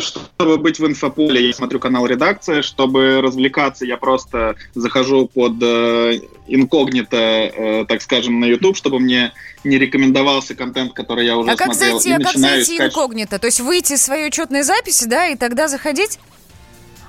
чтобы 0.00 0.58
быть 0.58 0.78
в 0.78 0.86
инфополе, 0.86 1.46
я 1.46 1.52
смотрю 1.52 1.78
канал 1.80 2.06
«Редакция». 2.06 2.62
Чтобы 2.62 3.20
развлекаться, 3.20 3.84
я 3.84 3.96
просто 3.96 4.56
захожу 4.74 5.26
под 5.28 5.54
э, 5.62 6.20
инкогнито, 6.46 7.16
э, 7.16 7.84
так 7.88 8.02
скажем, 8.02 8.40
на 8.40 8.44
YouTube, 8.46 8.76
чтобы 8.76 8.98
мне 9.00 9.32
не 9.64 9.78
рекомендовался 9.78 10.54
контент, 10.54 10.92
который 10.92 11.26
я 11.26 11.36
уже 11.36 11.50
А 11.50 11.56
как 11.56 11.74
смотрел. 11.74 11.98
зайти, 12.00 12.10
и 12.10 12.12
а 12.12 12.18
как 12.24 12.36
зайти 12.36 12.74
искать- 12.76 12.88
инкогнито? 12.92 13.38
То 13.38 13.46
есть 13.46 13.60
выйти 13.60 13.94
из 13.94 14.02
своей 14.02 14.28
учетной 14.28 14.62
записи, 14.62 15.04
да, 15.06 15.28
и 15.28 15.36
тогда 15.36 15.68
заходить? 15.68 16.18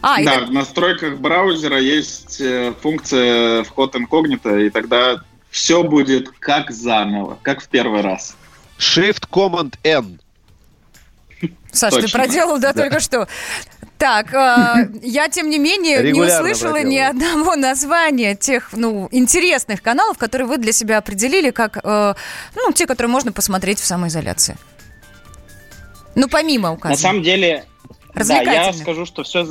А, 0.02 0.24
Да, 0.24 0.36
так- 0.40 0.50
в 0.50 0.52
настройках 0.52 1.18
браузера 1.18 1.80
есть 1.80 2.40
э, 2.40 2.74
функция 2.82 3.64
вход 3.64 3.96
инкогнито, 3.96 4.58
и 4.60 4.70
тогда 4.70 5.22
все 5.50 5.84
будет 5.84 6.30
как 6.40 6.72
заново, 6.72 7.40
как 7.42 7.62
в 7.62 7.68
первый 7.68 8.02
раз. 8.02 8.36
Shift 8.78 9.24
Command 9.32 9.74
N. 9.84 10.20
Саш, 11.72 11.94
ты 11.94 12.02
Точно. 12.02 12.20
проделал, 12.20 12.60
да, 12.60 12.74
только 12.74 13.00
что. 13.00 13.28
Так, 13.98 14.34
а, 14.34 14.88
я, 15.02 15.28
тем 15.30 15.50
не 15.50 15.58
менее, 15.58 16.12
не 16.12 16.22
услышала 16.22 16.78
ни 16.78 16.98
проделываю. 16.98 17.10
одного 17.10 17.56
названия 17.56 18.36
тех, 18.36 18.70
ну, 18.74 19.08
интересных 19.12 19.82
каналов, 19.82 20.18
которые 20.18 20.48
вы 20.48 20.58
для 20.58 20.72
себя 20.72 20.98
определили 20.98 21.50
как, 21.52 21.80
э, 21.84 22.14
ну, 22.56 22.72
те, 22.74 22.86
которые 22.86 23.12
можно 23.12 23.32
посмотреть 23.32 23.80
в 23.80 23.86
самоизоляции. 23.86 24.58
Ну, 26.16 26.28
помимо 26.30 26.70
На 26.70 26.74
указанного. 26.74 27.00
самом 27.00 27.24
деле, 27.24 27.66
да, 28.26 28.42
я 28.42 28.74
скажу, 28.74 29.06
что 29.06 29.24
все, 29.24 29.48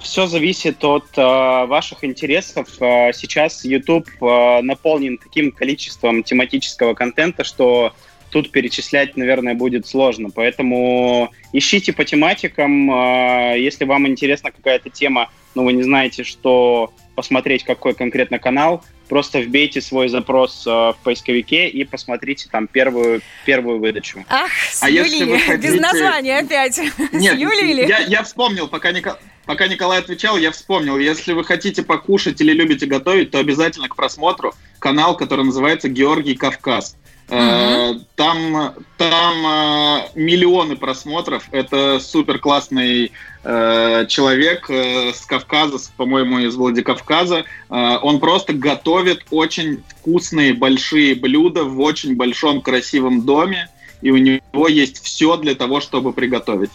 все 0.00 0.26
зависит 0.26 0.84
от 0.84 1.06
э, 1.16 1.66
ваших 1.66 2.04
интересов. 2.04 2.68
Э, 2.80 3.12
сейчас 3.14 3.64
YouTube 3.64 4.08
э, 4.20 4.60
наполнен 4.62 5.16
таким 5.16 5.52
количеством 5.52 6.22
тематического 6.22 6.92
контента, 6.94 7.44
что 7.44 7.94
тут 8.30 8.50
перечислять, 8.50 9.16
наверное, 9.16 9.54
будет 9.54 9.86
сложно. 9.86 10.30
Поэтому 10.30 11.30
ищите 11.52 11.92
по 11.92 12.04
тематикам. 12.04 12.90
э, 12.90 13.60
если 13.60 13.84
вам 13.84 14.06
интересна 14.06 14.50
какая-то 14.50 14.90
тема, 14.90 15.30
но 15.54 15.64
вы 15.64 15.72
не 15.72 15.82
знаете, 15.82 16.24
что 16.24 16.92
посмотреть, 17.16 17.64
какой 17.64 17.94
конкретно 17.94 18.38
канал, 18.38 18.82
просто 19.08 19.40
вбейте 19.40 19.80
свой 19.80 20.08
запрос 20.08 20.64
э, 20.66 20.70
в 20.70 20.96
поисковике 21.02 21.68
и 21.68 21.84
посмотрите 21.84 22.48
там 22.50 22.66
первую, 22.68 23.20
первую 23.44 23.78
выдачу. 23.80 24.24
Ах, 24.28 24.50
с 24.72 24.82
А 24.82 24.88
Юлией, 24.88 25.24
вы 25.24 25.36
без 25.36 25.42
хотите- 25.44 25.80
названия 25.80 26.38
опять. 26.38 26.78
Нет, 27.12 27.34
с 27.34 27.62
или? 27.62 27.86
я, 27.86 27.98
я 27.98 28.22
вспомнил, 28.22 28.68
пока, 28.68 28.92
Ника- 28.92 29.18
пока 29.44 29.66
Николай 29.66 29.98
отвечал, 29.98 30.38
я 30.38 30.52
вспомнил. 30.52 30.96
Если 30.98 31.32
вы 31.32 31.42
хотите 31.44 31.82
покушать 31.82 32.40
или 32.40 32.52
любите 32.52 32.86
готовить, 32.86 33.32
то 33.32 33.38
обязательно 33.38 33.88
к 33.88 33.96
просмотру 33.96 34.54
канал, 34.78 35.16
который 35.16 35.44
называется 35.44 35.88
«Георгий 35.88 36.36
Кавказ». 36.36 36.96
Э, 37.30 37.94
Там, 38.16 38.74
там 38.98 39.46
э, 39.46 40.08
миллионы 40.14 40.76
просмотров. 40.76 41.44
Это 41.52 41.98
супер 42.00 42.38
классный 42.38 43.12
э, 43.44 44.06
человек 44.08 44.68
э, 44.68 45.12
с 45.14 45.24
Кавказа, 45.26 45.78
с, 45.78 45.88
по-моему, 45.88 46.40
из 46.40 46.54
Владикавказа. 46.56 47.44
Э, 47.70 47.98
он 48.02 48.20
просто 48.20 48.52
готовит 48.52 49.24
очень 49.30 49.82
вкусные 49.88 50.54
большие 50.54 51.14
блюда 51.14 51.64
в 51.64 51.80
очень 51.80 52.16
большом 52.16 52.60
красивом 52.60 53.24
доме, 53.24 53.68
и 54.02 54.10
у 54.10 54.16
него 54.16 54.68
есть 54.68 55.02
все 55.02 55.36
для 55.36 55.54
того, 55.54 55.80
чтобы 55.80 56.12
приготовить. 56.12 56.70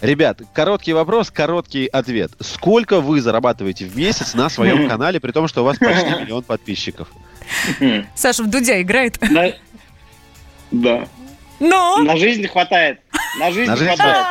Ребят, 0.00 0.40
короткий 0.52 0.94
вопрос, 0.94 1.30
короткий 1.30 1.86
ответ. 1.86 2.32
Сколько 2.40 3.00
вы 3.00 3.20
зарабатываете 3.20 3.84
в 3.86 3.96
месяц 3.96 4.34
на 4.34 4.48
своем 4.48 4.88
канале, 4.88 5.20
при 5.20 5.30
том, 5.30 5.46
что 5.46 5.62
у 5.62 5.64
вас 5.64 5.78
почти 5.78 6.10
миллион 6.22 6.42
подписчиков? 6.42 7.08
Саша 8.16 8.42
в 8.42 8.50
Дудя 8.50 8.82
играет. 8.82 9.18
Да. 10.72 11.06
Ну? 11.60 12.02
на 12.02 12.16
жизнь 12.16 12.46
хватает. 12.48 13.00
На 13.38 13.52
жизнь 13.52 13.70
На 13.70 13.76
хватает. 13.76 14.26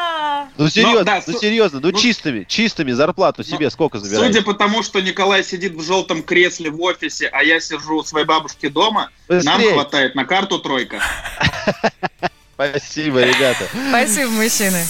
Ну 0.58 0.68
серьезно, 0.68 1.04
да, 1.04 1.22
ну 1.26 1.40
серьезно, 1.40 1.80
ну 1.80 1.92
ну- 1.92 1.98
чистыми, 1.98 2.44
чистыми 2.44 2.92
зарплату 2.92 3.44
себе 3.44 3.70
сколько 3.70 4.00
забираете? 4.00 4.34
Судя 4.34 4.46
по 4.46 4.54
тому, 4.54 4.84
что 4.84 5.00
Николай 5.00 5.44
сидит 5.44 5.74
в 5.74 5.82
желтом 5.82 6.24
кресле 6.24 6.70
в 6.70 6.82
офисе, 6.82 7.30
а 7.32 7.42
я 7.42 7.60
сижу 7.60 7.96
у 7.96 8.04
своей 8.04 8.26
бабушки 8.26 8.68
дома, 8.68 9.10
нам 9.30 9.58
Быстрей. 9.58 9.74
хватает 9.74 10.16
на 10.16 10.26
карту 10.26 10.60
тройка. 10.60 11.00
Спасибо, 12.54 13.24
ребята. 13.24 13.66
Спасибо, 13.90 14.30
мужчины. 14.32 14.84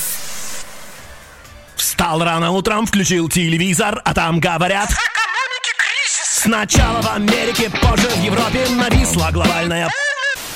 Встал 1.75 2.23
рано 2.23 2.51
утром, 2.51 2.85
включил 2.85 3.29
телевизор, 3.29 4.01
а 4.03 4.13
там 4.13 4.39
говорят... 4.39 4.89
Сначала 6.33 7.01
в 7.03 7.07
Америке, 7.13 7.69
позже 7.69 8.09
в 8.09 8.23
Европе 8.23 8.65
нависла 8.71 9.29
глобальная 9.31 9.87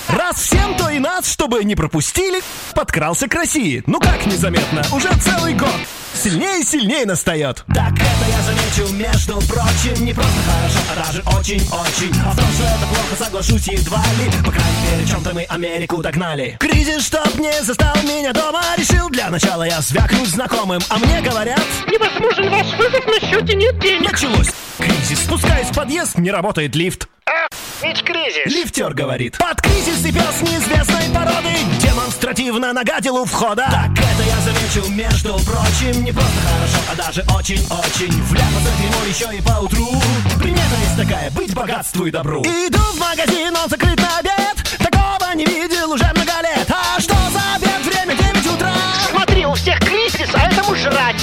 Раз 0.08 0.38
всем, 0.38 0.76
то 0.78 0.89
и 0.89 1.00
нас, 1.00 1.32
чтобы 1.32 1.63
не 1.63 1.76
пропустили, 1.76 2.41
подкрался 2.76 3.28
к 3.28 3.34
России. 3.34 3.84
Ну 3.88 4.00
как 4.00 4.26
незаметно, 4.28 4.84
уже 4.91 5.10
целый 5.20 5.54
год. 5.56 5.76
Сильнее 6.13 6.62
и 6.62 6.63
сильнее 6.63 7.06
настает. 7.06 7.65
Так 7.74 7.94
это 7.94 8.30
я 8.30 8.41
заметил, 8.44 8.94
между 8.94 9.34
прочим, 9.48 10.06
не 10.06 10.13
просто 10.13 10.39
хорошо, 10.48 10.80
а 10.91 11.06
даже 11.06 11.24
очень-очень. 11.38 12.13
А 12.24 12.32
в 12.32 12.36
том, 12.36 12.46
что 12.54 12.63
это 12.63 12.88
плохо, 12.88 13.24
соглашусь 13.24 13.68
едва 13.68 14.04
ли. 14.20 14.32
По 14.46 14.52
крайней 14.52 14.91
мере, 14.91 15.08
чем-то 15.08 15.34
мы 15.34 15.44
Америку 15.44 15.98
догнали. 15.98 16.58
Кризис, 16.60 17.08
чтоб 17.08 17.36
не 17.36 17.63
застал 17.63 17.96
меня 18.04 18.32
дома, 18.32 18.63
решил 18.78 19.10
для 19.10 19.30
начала 19.30 19.63
я 19.63 19.82
звякнуть 19.82 20.30
знакомым. 20.30 20.82
А 20.89 20.98
мне 21.00 21.22
говорят... 21.22 21.63
Невозможен 21.88 22.50
ваш 22.50 22.68
вызов, 22.78 23.06
на 23.08 23.20
счете 23.20 23.56
нет 23.56 23.80
денег. 23.80 24.12
Началось. 24.12 24.52
Кризис, 24.78 25.20
спускаясь 25.20 25.68
в 25.68 25.74
подъезд, 25.74 26.18
не 26.18 26.32
работает 26.32 26.76
лифт. 26.76 27.10
Ведь 27.82 28.04
кризис. 28.04 28.46
Лифтер 28.46 28.94
говорит. 28.94 29.38
Под 29.38 29.62
кризис 29.62 30.06
и 30.06 30.12
пес 30.12 30.42
неизвестной 30.42 31.14
породы 31.14 31.50
Демонстративно 31.80 32.74
нагадил 32.74 33.18
у 33.18 33.26
входа 33.26 33.68
Так 33.70 33.92
это 33.92 34.24
я 34.24 34.40
заметил, 34.42 34.90
между 34.90 35.34
прочим 35.46 36.04
Не 36.04 36.12
просто 36.12 36.40
хорошо, 36.42 36.78
а 36.92 36.96
даже 36.96 37.22
очень-очень. 37.36 38.24
Вляпаться 38.24 38.70
в 38.70 38.82
дерьмо 38.82 39.06
еще 39.08 39.38
и 39.38 39.42
поутру. 39.42 39.90
Примета 40.40 40.76
есть 40.82 40.98
такая, 40.98 41.32
быть 41.32 41.54
богатству 41.54 42.06
и 42.06 42.12
добру 42.12 42.42
Иду 42.44 42.80
в 42.80 43.00
магазин, 43.00 43.56
он 43.56 43.70
закрыт 43.70 44.00
на 44.00 44.20
обед. 44.20 44.78
Такого 44.80 45.34
не 45.36 45.46
видел 45.46 45.92
уже 45.92 46.06
много 46.06 46.42
лет. 46.42 46.70
А 46.70 47.00
что 47.00 47.16
за 47.32 47.56
обед? 47.56 47.86
Время 47.86 48.16
9 48.16 48.54
утра. 48.54 48.74
Смотри, 49.10 49.46
у 49.46 49.54
всех 49.54 49.80
кризис, 49.80 50.30
а 50.34 50.48
этому 50.48 50.76
жрать. 50.76 51.14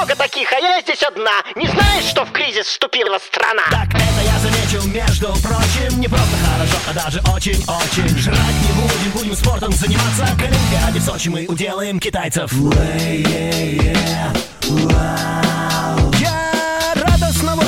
Много 0.00 0.16
таких, 0.16 0.50
а 0.50 0.56
я 0.56 0.80
здесь 0.80 1.02
одна. 1.02 1.42
Не 1.56 1.66
знаешь, 1.66 2.04
что 2.04 2.24
в 2.24 2.32
кризис 2.32 2.64
вступила 2.64 3.18
страна? 3.18 3.64
Так 3.70 3.88
это 3.88 4.22
я 4.24 4.38
заметил, 4.38 4.82
между 4.86 5.26
прочим 5.42 6.00
Не 6.00 6.08
просто 6.08 6.36
хорошо, 6.42 6.76
а 6.88 6.94
даже 6.94 7.20
очень-очень 7.30 8.08
Жрать 8.16 8.38
не 8.38 8.72
будем, 8.80 9.10
будем 9.12 9.34
спортом 9.36 9.72
заниматься 9.72 10.24
К 10.38 10.42
Олимпиаде 10.44 11.00
в 11.00 11.02
Сочи 11.02 11.28
мы 11.28 11.44
уделаем 11.46 12.00
китайцев 12.00 12.50
Я 12.50 14.32
радостно 14.32 14.32
в 14.62 15.39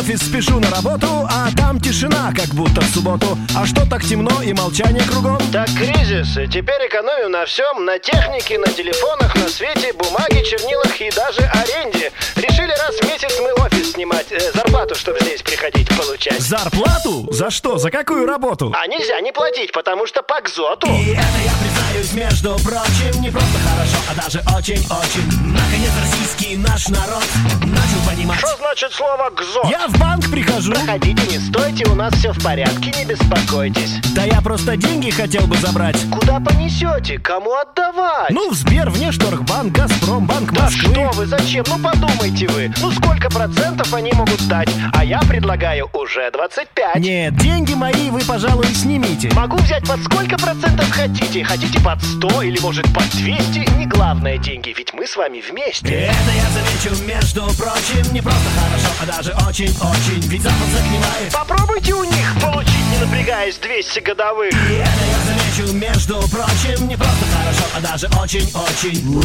офис 0.03 0.21
спешу 0.23 0.59
на 0.59 0.69
работу 0.71 1.07
А 1.31 1.49
там 1.57 1.81
тишина, 1.81 2.33
как 2.35 2.49
будто 2.55 2.81
в 2.81 2.87
субботу 2.87 3.38
А 3.57 3.67
что 3.67 3.88
так 3.88 4.03
темно 4.05 4.43
и 4.43 4.53
молчание 4.53 5.03
кругом? 5.05 5.38
Так 5.53 5.69
кризис, 5.77 6.37
и 6.37 6.47
теперь 6.47 6.87
экономим 6.88 7.31
на 7.31 7.45
всем, 7.47 7.85
на 7.85 7.99
технике, 7.99 8.59
на 8.59 8.67
телефонах, 8.67 9.35
на 9.35 9.49
свете, 9.49 9.93
бумаге, 9.93 10.43
чернилах 10.45 11.01
и 11.01 11.11
даже 11.11 11.43
аренде. 11.43 12.11
Решили 12.37 12.71
раз 12.71 12.97
в 12.97 13.05
месяц 13.05 13.38
мы 13.41 13.53
офис 13.65 13.93
снимать, 13.93 14.27
э, 14.31 14.53
зарплату, 14.53 14.95
чтобы 14.95 15.19
здесь 15.21 15.43
приходить 15.43 15.88
получать. 15.97 16.41
Зарплату? 16.41 17.29
За 17.31 17.51
что? 17.51 17.79
За 17.79 17.91
какую 17.91 18.27
работу? 18.27 18.73
А 18.75 18.87
нельзя 18.87 19.21
не 19.21 19.33
платить, 19.33 19.73
потому 19.73 20.07
что 20.07 20.23
по 20.23 20.41
кзоту. 20.41 20.87
И 20.87 21.11
это 21.11 21.38
я 21.45 21.53
признаюсь, 21.61 22.12
между 22.12 22.55
прочим, 22.65 23.21
не 23.21 23.31
просто 23.31 23.59
хорошо, 23.59 23.99
а 24.11 24.15
даже 24.15 24.41
очень-очень. 24.57 25.53
Наконец 25.53 25.91
российский 26.01 26.57
наш 26.57 26.88
народ 26.88 27.25
начал 27.61 28.11
понимать. 28.11 28.38
Что 28.38 28.57
значит 28.57 28.93
слово 28.93 29.31
кзот? 29.31 29.67
Я 29.67 29.87
в 29.93 29.99
банк 29.99 30.31
прихожу. 30.31 30.73
Проходите, 30.73 31.23
не 31.31 31.39
стойте, 31.39 31.85
у 31.91 31.95
нас 31.95 32.13
все 32.15 32.33
в 32.33 32.43
порядке, 32.43 32.93
не 32.99 33.05
беспокойтесь. 33.05 34.01
Да 34.15 34.25
я 34.25 34.41
просто 34.41 34.77
деньги 34.77 35.11
хотел 35.11 35.47
бы 35.47 35.57
забрать. 35.57 35.97
Куда 36.11 36.41
понесете? 36.41 37.19
Кому 37.19 37.53
отдавать? 37.55 38.31
Ну, 38.31 38.51
в 38.51 38.55
Сбер, 38.55 38.91
Внешторгбанк, 38.91 39.73
Газпром, 39.73 40.27
Банк 40.27 40.53
Да 40.53 40.65
Москвы. 40.65 40.93
что 40.93 41.11
вы, 41.13 41.27
зачем? 41.27 41.65
Ну 41.69 41.79
подумайте 41.79 42.47
вы. 42.49 42.73
Ну 42.81 42.91
сколько 42.93 43.29
процентов 43.31 43.93
они 43.95 44.13
могут 44.13 44.47
дать? 44.49 44.69
А 44.95 45.05
я 45.05 45.21
предлагаю 45.21 45.89
уже 45.93 46.31
25. 46.31 46.97
Нет, 46.97 47.37
деньги 47.37 47.75
мои 47.75 48.11
вы, 48.11 48.21
пожалуй, 48.21 48.67
снимите. 48.75 49.31
Могу 49.35 49.57
взять 49.59 49.87
под 49.87 50.03
сколько 50.05 50.37
процентов 50.37 50.91
хотите? 50.91 51.45
Хотите 51.45 51.81
под 51.81 52.03
100 52.03 52.43
или 52.43 52.59
может 52.61 52.85
под 52.95 53.09
200? 53.11 53.71
Не 53.79 53.87
главное 53.87 54.39
деньги, 54.39 54.75
ведь 54.77 54.93
мы 54.95 55.07
с 55.07 55.17
вами 55.17 55.41
вместе. 55.41 55.89
Это 55.89 56.31
я 56.35 56.49
заметил, 56.51 57.07
между 57.07 57.43
прочим, 57.57 58.13
не 58.13 58.21
просто 58.21 58.49
хорошо, 58.59 58.89
а 59.03 59.07
даже 59.07 59.33
очень-очень. 59.83 60.29
Ведь 60.29 60.42
Запад 60.42 60.68
загнивает. 60.73 61.33
Попробуйте 61.33 61.95
у 61.95 62.05
них 62.05 62.35
получить, 62.40 62.87
не 62.92 62.99
напрягаясь, 62.99 63.57
200 63.57 64.01
годовых. 64.01 64.53
И 64.53 64.75
это 64.75 64.90
я 64.90 65.21
заметил, 65.27 65.73
между 65.75 66.14
прочим, 66.29 66.88
не 66.88 66.97
просто 66.97 67.25
хорошо, 67.33 67.64
а 67.75 67.81
даже 67.81 68.09
очень-очень. 68.21 69.23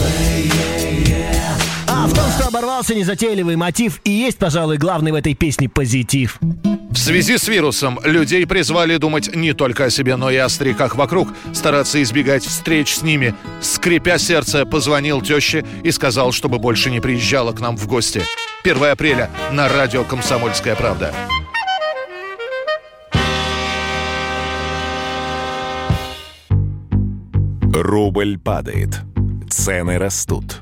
А 2.00 2.06
в 2.06 2.14
том, 2.14 2.30
что 2.30 2.48
оборвался 2.50 2.94
незатейливый 2.94 3.56
мотив, 3.56 4.02
и 4.04 4.12
есть, 4.12 4.38
пожалуй, 4.38 4.78
главный 4.78 5.12
в 5.12 5.16
этой 5.16 5.34
песне 5.34 5.68
позитив. 5.68 6.38
В 6.92 6.96
связи 6.96 7.40
с 7.40 7.48
вирусом 7.48 8.00
людей 8.04 8.46
призвали 8.46 8.98
думать 8.98 9.36
не 9.36 9.54
только 9.54 9.86
о 9.86 9.90
себе, 9.90 10.16
но 10.16 10.30
и 10.30 10.36
о 10.36 10.48
стариках 10.48 10.96
вокруг, 10.96 11.30
стараться 11.54 12.00
избегать 12.04 12.46
встреч 12.46 12.94
с 12.94 13.02
ними. 13.02 13.34
Скрипя 13.62 14.20
сердце, 14.20 14.68
позвонил 14.68 15.24
теще 15.24 15.66
и 15.84 15.90
сказал, 15.90 16.32
чтобы 16.34 16.60
больше 16.60 16.92
не 16.92 17.00
приезжала 17.00 17.52
к 17.52 17.62
нам 17.62 17.76
в 17.76 17.88
гости. 17.88 18.22
1 18.64 18.84
апреля 18.84 19.32
на 19.52 19.68
радио 19.68 20.04
«Комсомольская 20.04 20.76
правда». 20.76 21.12
Рубль 27.74 28.38
падает. 28.38 29.02
Цены 29.50 29.98
растут. 29.98 30.62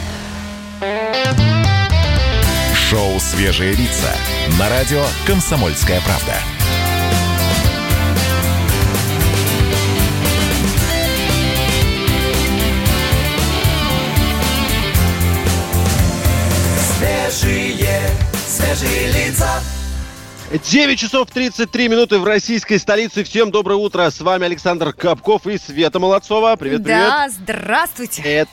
Шоу 2.91 3.21
«Свежие 3.21 3.71
лица» 3.71 4.13
на 4.59 4.67
радио 4.67 5.01
«Комсомольская 5.25 6.01
правда». 6.01 6.35
Свежие, 16.97 18.01
свежие 18.45 19.07
лица. 19.13 19.61
9 20.51 20.99
часов 20.99 21.29
33 21.31 21.87
минуты 21.87 22.19
в 22.19 22.25
российской 22.25 22.77
столице. 22.77 23.23
Всем 23.23 23.51
доброе 23.51 23.75
утро. 23.75 24.09
С 24.09 24.19
вами 24.19 24.43
Александр 24.47 24.91
Капков 24.91 25.47
и 25.47 25.57
Света 25.57 25.99
Молодцова. 25.99 26.57
Привет, 26.57 26.83
привет. 26.83 26.99
Да, 26.99 27.29
здравствуйте. 27.29 28.21
Это 28.21 28.51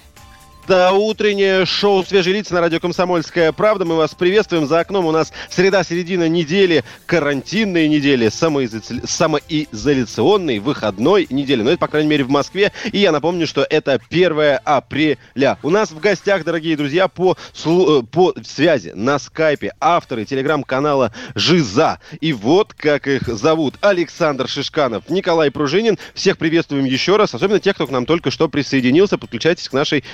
утреннее 0.70 1.64
шоу 1.64 2.04
«Свежие 2.04 2.34
лица» 2.34 2.54
на 2.54 2.60
радио 2.60 2.78
«Комсомольская 2.78 3.52
правда». 3.52 3.84
Мы 3.84 3.96
вас 3.96 4.14
приветствуем. 4.14 4.66
За 4.66 4.80
окном 4.80 5.06
у 5.06 5.12
нас 5.12 5.32
среда-середина 5.48 6.28
недели, 6.28 6.84
карантинные 7.06 7.88
недели, 7.88 8.26
самоизоля- 8.28 9.06
самоизоляционной, 9.06 10.58
выходной 10.58 11.26
недели. 11.30 11.62
Но 11.62 11.70
это, 11.70 11.78
по 11.78 11.88
крайней 11.88 12.10
мере, 12.10 12.24
в 12.24 12.28
Москве. 12.28 12.72
И 12.92 12.98
я 12.98 13.12
напомню, 13.12 13.46
что 13.46 13.66
это 13.68 13.98
1 14.10 14.58
апреля. 14.64 15.58
У 15.62 15.70
нас 15.70 15.90
в 15.90 16.00
гостях, 16.00 16.44
дорогие 16.44 16.76
друзья, 16.76 17.08
по, 17.08 17.36
э, 17.64 18.02
по 18.10 18.34
связи 18.44 18.92
на 18.94 19.18
скайпе 19.18 19.72
авторы 19.80 20.26
телеграм-канала 20.26 21.12
«Жиза». 21.34 21.98
И 22.20 22.32
вот 22.32 22.74
как 22.74 23.06
их 23.06 23.26
зовут. 23.28 23.76
Александр 23.80 24.48
Шишканов, 24.48 25.08
Николай 25.08 25.50
Пружинин. 25.50 25.98
Всех 26.14 26.36
приветствуем 26.36 26.84
еще 26.84 27.16
раз. 27.16 27.34
Особенно 27.34 27.58
тех, 27.58 27.74
кто 27.74 27.86
к 27.86 27.90
нам 27.90 28.04
только 28.04 28.30
что 28.30 28.48
присоединился. 28.48 29.16
Подключайтесь 29.16 29.68
к 29.68 29.72
нашей 29.72 30.04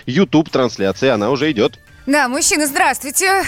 YouTube-трансляции. 0.45 1.09
Она 1.09 1.31
уже 1.31 1.51
идет. 1.51 1.79
Да, 2.07 2.29
мужчины, 2.29 2.67
здравствуйте. 2.67 3.45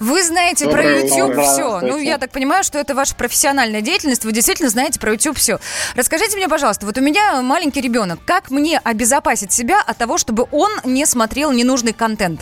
Вы 0.00 0.22
знаете 0.24 0.66
Доброе 0.66 0.82
про 0.82 1.06
YouTube 1.06 1.30
утро. 1.30 1.42
все. 1.42 1.80
Ну, 1.80 1.98
я 1.98 2.18
так 2.18 2.30
понимаю, 2.30 2.64
что 2.64 2.78
это 2.78 2.94
ваша 2.94 3.14
профессиональная 3.14 3.80
деятельность. 3.80 4.24
Вы 4.24 4.32
действительно 4.32 4.68
знаете 4.68 4.98
про 5.00 5.12
YouTube 5.12 5.38
все. 5.38 5.58
Расскажите 5.94 6.36
мне, 6.36 6.48
пожалуйста, 6.48 6.84
вот 6.84 6.98
у 6.98 7.00
меня 7.00 7.40
маленький 7.42 7.80
ребенок. 7.80 8.18
Как 8.26 8.50
мне 8.50 8.78
обезопасить 8.82 9.52
себя 9.52 9.80
от 9.80 9.96
того, 9.96 10.18
чтобы 10.18 10.46
он 10.50 10.70
не 10.84 11.06
смотрел 11.06 11.52
ненужный 11.52 11.92
контент? 11.92 12.40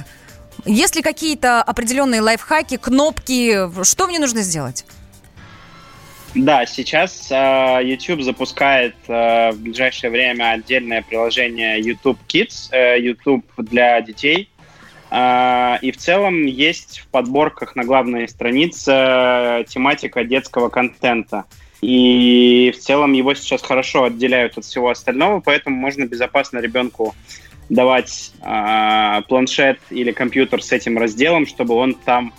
Есть 0.65 0.97
ли 0.97 1.03
какие-то 1.03 1.63
определенные 1.63 2.21
лайфхаки, 2.21 2.79
кнопки? 2.79 3.69
Что 3.85 4.07
мне 4.07 4.19
нужно 4.19 4.43
сделать? 4.43 4.85
Да, 6.35 6.65
сейчас 6.65 7.31
э, 7.31 7.81
YouTube 7.85 8.23
запускает 8.23 8.95
э, 9.07 9.51
в 9.53 9.61
ближайшее 9.61 10.11
время 10.11 10.53
отдельное 10.53 11.03
приложение 11.03 11.79
YouTube 11.79 12.19
Kids, 12.27 12.71
э, 12.73 12.99
YouTube 13.01 13.45
для 13.59 14.01
детей. 14.01 14.49
Э, 15.11 15.77
и 15.83 15.93
в 15.93 15.99
целом 15.99 16.47
есть 16.47 17.01
в 17.01 17.09
подборках 17.09 17.77
на 17.77 17.85
главной 17.85 18.27
странице 18.29 18.93
э, 18.95 19.65
тематика 19.69 20.25
детского 20.25 20.71
контента. 20.71 21.45
И 21.83 22.73
в 22.75 22.81
целом 22.81 23.13
его 23.13 23.35
сейчас 23.35 23.61
хорошо 23.61 24.05
отделяют 24.05 24.57
от 24.57 24.65
всего 24.65 24.89
остального, 24.89 25.41
поэтому 25.41 25.77
можно 25.77 26.07
безопасно 26.07 26.61
ребенку 26.61 27.15
давать 27.69 28.33
э, 28.41 29.21
планшет 29.29 29.81
или 29.91 30.13
компьютер 30.13 30.63
с 30.63 30.73
этим 30.73 30.97
разделом, 30.97 31.47
чтобы 31.47 31.75
он 31.75 31.93
там 31.93 32.33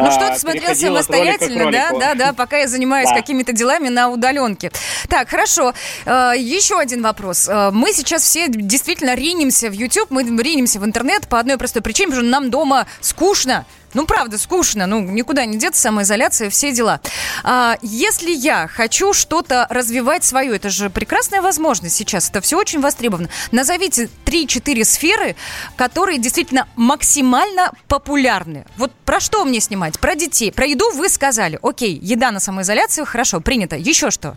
Ну 0.00 0.08
а, 0.08 0.10
что 0.12 0.30
ты 0.30 0.38
смотрел 0.38 0.74
самостоятельно, 0.74 1.70
да, 1.70 1.90
да, 1.92 2.14
да, 2.14 2.32
пока 2.32 2.58
я 2.58 2.68
занимаюсь 2.68 3.08
Да. 3.08 3.14
какими-то 3.16 3.52
делами 3.52 3.88
на 3.88 4.08
удаленке. 4.08 4.70
Так, 5.08 5.28
хорошо. 5.28 5.74
Э, 6.06 6.32
Еще 6.36 6.78
один 6.78 7.02
вопрос. 7.02 7.48
Э, 7.48 7.70
Мы 7.72 7.92
сейчас 7.92 8.22
все 8.22 8.48
действительно 8.48 9.14
ринемся 9.14 9.68
в 9.68 9.72
YouTube, 9.72 10.10
мы 10.10 10.22
ринемся 10.22 10.80
в 10.80 10.84
интернет 10.84 11.28
по 11.28 11.38
одной 11.38 11.56
простой 11.58 11.82
причине, 11.82 12.08
потому 12.08 12.22
что 12.24 12.30
нам 12.30 12.50
дома 12.50 12.86
скучно. 13.00 13.64
Ну, 13.92 14.06
правда, 14.06 14.38
скучно, 14.38 14.86
ну, 14.86 15.00
никуда 15.00 15.44
не 15.46 15.58
деться, 15.58 15.82
самоизоляция, 15.82 16.48
все 16.48 16.70
дела. 16.70 17.00
А, 17.42 17.76
если 17.82 18.30
я 18.30 18.68
хочу 18.68 19.12
что-то 19.12 19.66
развивать 19.68 20.22
свое, 20.22 20.54
это 20.54 20.70
же 20.70 20.90
прекрасная 20.90 21.42
возможность 21.42 21.96
сейчас, 21.96 22.30
это 22.30 22.40
все 22.40 22.56
очень 22.56 22.80
востребовано. 22.80 23.28
Назовите 23.50 24.08
3-4 24.24 24.84
сферы, 24.84 25.34
которые 25.74 26.18
действительно 26.18 26.68
максимально 26.76 27.72
популярны. 27.88 28.64
Вот 28.76 28.92
про 29.04 29.18
что 29.18 29.44
мне 29.44 29.58
снимать? 29.60 29.89
Про 29.98 30.14
детей. 30.14 30.52
Про 30.52 30.66
еду 30.66 30.90
вы 30.92 31.08
сказали. 31.08 31.58
Окей, 31.62 31.98
еда 32.00 32.30
на 32.30 32.40
самоизоляцию, 32.40 33.06
хорошо, 33.06 33.40
принято. 33.40 33.76
Еще 33.76 34.10
что? 34.10 34.36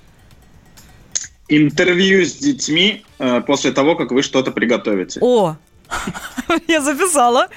Интервью 1.50 2.26
с 2.26 2.34
детьми 2.36 3.06
э, 3.20 3.42
после 3.42 3.72
того, 3.72 3.96
как 3.96 4.12
вы 4.12 4.24
что-то 4.24 4.52
приготовите. 4.52 5.20
О, 5.22 5.58
я 6.68 6.82
записала. 6.82 7.50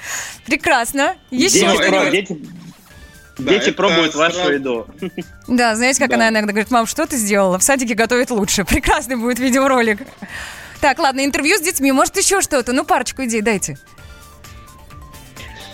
Прекрасно. 0.45 1.15
Еще 1.31 1.61
Дети, 2.11 2.37
Да, 3.37 3.51
дети 3.51 3.71
пробуют 3.71 4.13
вашу 4.15 4.35
сразу- 4.35 4.51
еду. 4.51 4.87
Да, 5.47 5.75
знаете, 5.75 5.99
как 5.99 6.09
Да. 6.09 6.15
она 6.15 6.29
иногда 6.29 6.51
говорит, 6.51 6.69
мам, 6.69 6.85
что 6.85 7.05
ты 7.05 7.15
сделала? 7.17 7.57
В 7.59 7.63
садике 7.63 7.93
готовит 7.93 8.29
лучше. 8.29 8.65
Прекрасный 8.65 9.15
будет 9.15 9.39
видеоролик. 9.39 9.99
Так, 10.81 10.99
ладно, 10.99 11.23
интервью 11.25 11.57
с 11.57 11.61
детьми. 11.61 11.91
Может, 11.91 12.17
еще 12.17 12.41
что-то? 12.41 12.73
Ну, 12.73 12.83
парочку 12.83 13.23
идей 13.23 13.41
дайте. 13.41 13.77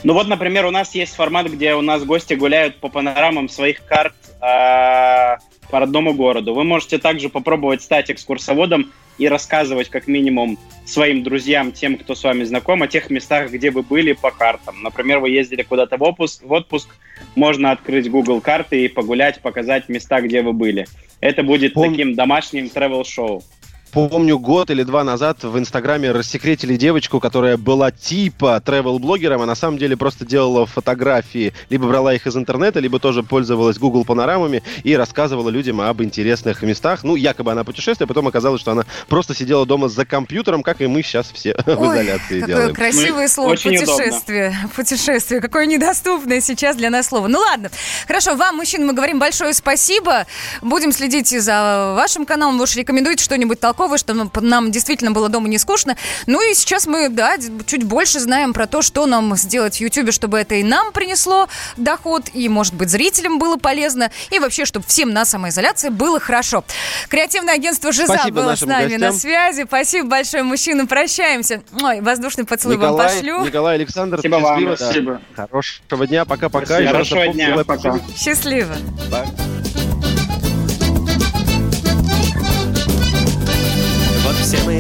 Ну 0.04 0.14
вот, 0.14 0.28
например, 0.28 0.66
у 0.66 0.72
нас 0.72 0.94
есть 0.96 1.16
формат, 1.16 1.48
где 1.48 1.76
у 1.76 1.82
нас 1.82 2.04
гости 2.04 2.34
гуляют 2.34 2.78
по 2.78 2.90
панорамам 2.90 3.48
своих 3.48 3.86
карт 3.86 4.14
а, 4.42 5.38
по 5.72 5.80
родному 5.80 6.14
городу. 6.14 6.54
Вы 6.54 6.66
можете 6.66 6.98
также 6.98 7.30
попробовать 7.30 7.82
стать 7.82 8.12
экскурсоводом 8.12 8.92
и 9.18 9.28
рассказывать 9.30 9.90
как 9.90 10.08
минимум 10.08 10.60
своим 10.86 11.24
друзьям, 11.24 11.72
тем, 11.72 11.98
кто 11.98 12.16
с 12.16 12.24
вами 12.24 12.44
знаком, 12.44 12.84
о 12.84 12.88
тех 12.88 13.10
местах, 13.10 13.52
где 13.52 13.72
вы 13.72 13.82
были 13.82 14.12
по 14.12 14.32
картам. 14.32 14.82
Например, 14.82 15.20
вы 15.20 15.30
ездили 15.30 15.62
куда-то 15.62 15.98
в 15.98 16.04
отпуск, 16.04 16.44
в 16.44 16.52
отпуск, 16.52 16.90
можно 17.36 17.72
открыть 17.72 18.10
Google 18.10 18.42
карты 18.42 18.84
и 18.84 18.88
погулять, 18.90 19.40
показать 19.42 19.88
места, 19.88 20.20
где 20.20 20.42
вы 20.42 20.52
были. 20.52 20.86
Это 21.22 21.44
будет 21.44 21.74
Пом- 21.74 21.92
таким 21.92 22.16
домашним 22.16 22.66
travel-шоу. 22.66 23.44
Помню, 23.94 24.40
год 24.40 24.72
или 24.72 24.82
два 24.82 25.04
назад 25.04 25.44
в 25.44 25.56
Инстаграме 25.60 26.12
рассекретили 26.12 26.76
девочку, 26.78 27.20
которая 27.20 27.58
была 27.58 27.92
типа 27.92 28.60
travel-блогером, 28.66 29.44
а 29.44 29.46
на 29.46 29.54
самом 29.54 29.78
деле 29.78 29.96
просто 29.96 30.26
делала 30.26 30.66
фотографии, 30.66 31.54
либо 31.70 31.88
брала 31.88 32.12
их 32.16 32.26
из 32.26 32.36
интернета, 32.36 32.80
либо 32.80 32.98
тоже 33.00 33.22
пользовалась 33.22 33.78
Google 33.78 34.04
панорамами 34.04 34.64
и 34.84 34.96
рассказывала 34.96 35.50
людям 35.50 35.80
об 35.80 36.02
интересных 36.02 36.64
местах. 36.64 37.04
Ну, 37.04 37.16
якобы 37.16 37.52
она 37.52 37.64
путешествие, 37.64 38.08
потом 38.08 38.28
оказалось, 38.28 38.62
что 38.62 38.72
она 38.72 38.84
просто 39.10 39.36
сидела 39.36 39.64
дома 39.68 39.90
за 39.90 40.06
компьютером, 40.06 40.64
как 40.64 40.82
и 40.82 40.88
мы 40.88 41.04
сейчас 41.04 41.32
все 41.32 41.54
в 41.66 41.80
Ой, 41.80 41.96
изоляции 41.96 42.40
какое 42.40 42.48
делаем. 42.56 42.74
красивое 42.74 43.24
Ну, 43.24 43.28
слово 43.30 43.50
очень 43.52 43.78
удобно. 43.78 43.94
путешествие. 43.96 44.58
Путешествие. 44.76 45.40
Какое 45.40 45.68
недоступное 45.68 46.42
сейчас 46.42 46.76
для 46.78 46.90
нас 46.90 47.10
слово. 47.10 47.28
Ну 47.28 47.38
ладно. 47.38 47.70
Хорошо, 48.08 48.34
вам, 48.36 48.56
мужчин, 48.56 48.88
мы 48.88 48.94
говорим 48.94 49.20
большое 49.20 49.54
спасибо. 49.54 50.26
Будем 50.64 50.92
следить 50.92 51.32
и 51.32 51.38
за 51.38 51.94
вашим 51.96 52.26
каналом. 52.26 52.58
Вы 52.58 52.64
уж 52.64 52.76
рекомендуете 52.76 53.24
что-нибудь 53.24 53.60
толковое, 53.60 53.83
что 53.98 54.14
нам- 54.14 54.32
нам 54.42 54.72
действительно 54.72 55.12
было 55.12 55.30
дома 55.30 55.48
не 55.48 55.58
скучно. 55.58 55.96
Ну 56.28 56.42
и 56.42 56.54
сейчас 56.54 56.88
мы, 56.88 57.10
да, 57.10 57.36
чуть 57.66 57.84
больше 57.84 58.20
знаем 58.20 58.54
про 58.54 58.68
то, 58.68 58.82
что 58.82 59.06
нам 59.06 59.36
сделать 59.36 59.78
в 59.78 59.82
Ютубе, 59.82 60.12
чтобы 60.12 60.40
это 60.40 60.56
и 60.56 60.64
нам 60.64 60.92
принесло 60.92 61.48
доход, 61.78 62.24
и, 62.34 62.50
может 62.50 62.74
быть, 62.74 62.90
зрителям 62.90 63.40
было 63.40 63.58
полезно, 63.58 64.12
и 64.32 64.40
вообще, 64.40 64.66
чтобы 64.66 64.86
всем 64.88 65.12
на 65.12 65.26
самоизоляции 65.26 65.90
было 65.90 66.20
хорошо. 66.20 66.64
Креативное 67.10 67.56
агентство 67.56 67.92
«Жиза» 67.92 68.14
Спасибо 68.14 68.42
было 68.42 68.56
с 68.56 68.62
нами 68.62 68.96
на 68.96 69.08
гостям. 69.08 69.14
связи. 69.14 69.64
Спасибо 69.68 70.08
большое, 70.08 70.44
мужчины. 70.44 70.88
Прощаемся. 70.88 71.62
Ой, 71.82 72.02
воздушный 72.02 72.46
поцелуй 72.46 72.78
вам 72.78 72.92
Николай, 72.94 73.16
пошлю. 73.16 73.46
Николай 73.46 73.76
Александр, 73.76 74.18
Спасибо 74.20 74.36
вам, 74.38 74.66
да. 74.66 74.76
спасибо. 74.78 75.22
Хорошего 75.36 76.08
дня, 76.08 76.26
пока-пока. 76.26 76.84
Хорошего 76.86 77.28
дня, 77.28 77.64
пока. 77.66 78.00
Счастливо. 78.18 78.76
Вот 79.10 79.83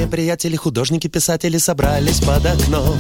мои 0.04 0.10
приятели, 0.10 0.56
художники, 0.56 1.08
писатели 1.08 1.58
собрались 1.58 2.20
под 2.20 2.46
окном. 2.46 2.98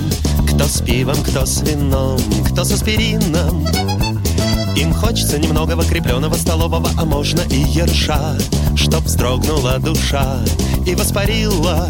Кто 0.47 0.65
с 0.65 0.81
пивом, 0.81 1.17
кто 1.23 1.45
с 1.45 1.61
вином, 1.61 2.19
кто 2.49 2.63
с 2.63 2.71
аспирином. 2.71 3.65
Им 4.75 4.93
хочется 4.93 5.37
немного 5.37 5.81
крепленого 5.83 6.35
столового, 6.35 6.89
а 6.97 7.05
можно 7.05 7.41
и 7.49 7.57
ерша, 7.57 8.37
чтоб 8.75 9.03
вздрогнула 9.03 9.79
душа 9.79 10.39
и 10.85 10.95
воспарила. 10.95 11.89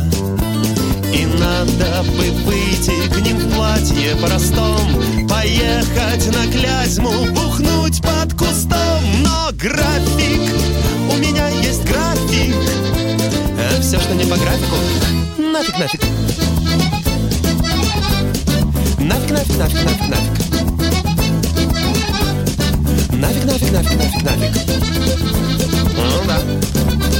И 1.13 1.26
надо 1.26 2.04
бы 2.17 2.32
выйти 2.45 3.08
к 3.10 3.21
ним 3.21 3.38
в 3.38 3.56
платье 3.56 4.15
простом, 4.15 5.04
Поехать 5.30 6.28
на 6.34 6.52
Клязьму, 6.52 7.12
бухнуть 7.34 8.02
под 8.02 8.34
кустом. 8.34 9.04
Но 9.23 9.49
график, 9.54 10.41
у 11.10 11.18
меня 11.18 11.48
есть 11.50 11.84
график, 11.84 12.56
все, 13.82 14.00
что 14.00 14.13
не 14.16 14.26
по 14.26 14.38
графику, 14.38 14.76
нафиг, 15.38 15.78
нафиг. 15.78 16.02
Нафиг, 19.00 19.32
нафиг, 19.32 19.58
нафиг, 19.58 19.84
нафиг, 19.84 20.08
нафиг. 20.10 20.44
Нафиг, 23.12 23.46
нафиг, 23.46 23.72
нафиг, 23.72 23.98
нафиг, 23.98 24.24
нафиг. 24.24 24.52
Ну 25.96 26.24
да. 26.26 26.39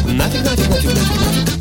Нафиг, 0.08 0.44
нафиг, 0.44 0.70
нафиг, 0.70 0.94
нафиг, 0.94 1.18
нафиг. 1.20 1.54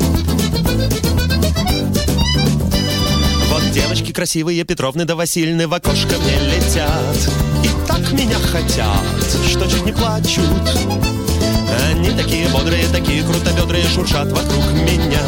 Вот 3.49 3.71
девочки 3.71 4.11
красивые, 4.13 4.63
Петровны 4.63 5.05
да 5.05 5.15
Васильны 5.15 5.67
в 5.67 5.73
окошко 5.73 6.15
мне 6.17 6.39
летят. 6.55 7.17
И 7.63 7.69
так 7.87 8.11
меня 8.13 8.39
хотят, 8.39 9.03
что 9.49 9.69
чуть 9.69 9.85
не 9.85 9.91
плачут. 9.91 10.49
Они 11.89 12.11
такие 12.11 12.47
бодрые, 12.49 12.87
такие 12.87 13.23
крутобедрые, 13.23 13.85
шуршат 13.87 14.31
вокруг 14.31 14.71
меня 14.73 15.21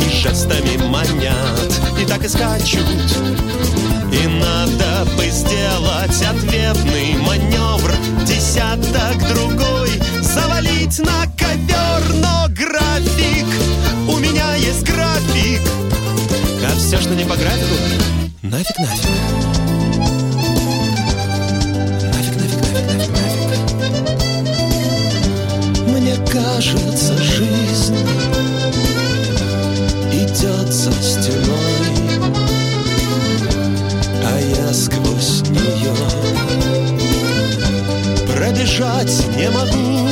И 0.00 0.10
жестами 0.10 0.76
манят, 0.88 1.80
и 2.00 2.04
так 2.04 2.24
и 2.24 2.28
скачут. 2.28 2.86
И 4.12 4.26
надо 4.26 5.10
бы 5.16 5.28
сделать 5.30 6.22
ответный 6.22 7.16
маневр 7.18 7.92
Десяток 8.26 9.18
другой 9.28 9.90
завалить 10.20 10.98
на 10.98 11.26
ковер 11.38 12.14
Но 12.14 12.46
график, 12.48 13.46
у 14.08 14.18
меня 14.18 14.54
есть 14.54 14.82
график. 14.84 15.60
А 16.64 16.76
все, 16.78 17.00
что 17.00 17.14
не 17.14 17.24
по 17.24 17.36
графику, 17.36 17.74
нафиг, 18.42 18.78
нафиг 18.78 19.51
кажется, 26.62 27.16
жизнь 27.16 27.96
идет 30.12 30.72
за 30.72 30.92
стеной, 30.92 31.96
а 34.24 34.38
я 34.38 34.72
сквозь 34.72 35.42
нее 35.48 35.94
пробежать 38.26 39.26
не 39.36 39.50
могу. 39.50 40.08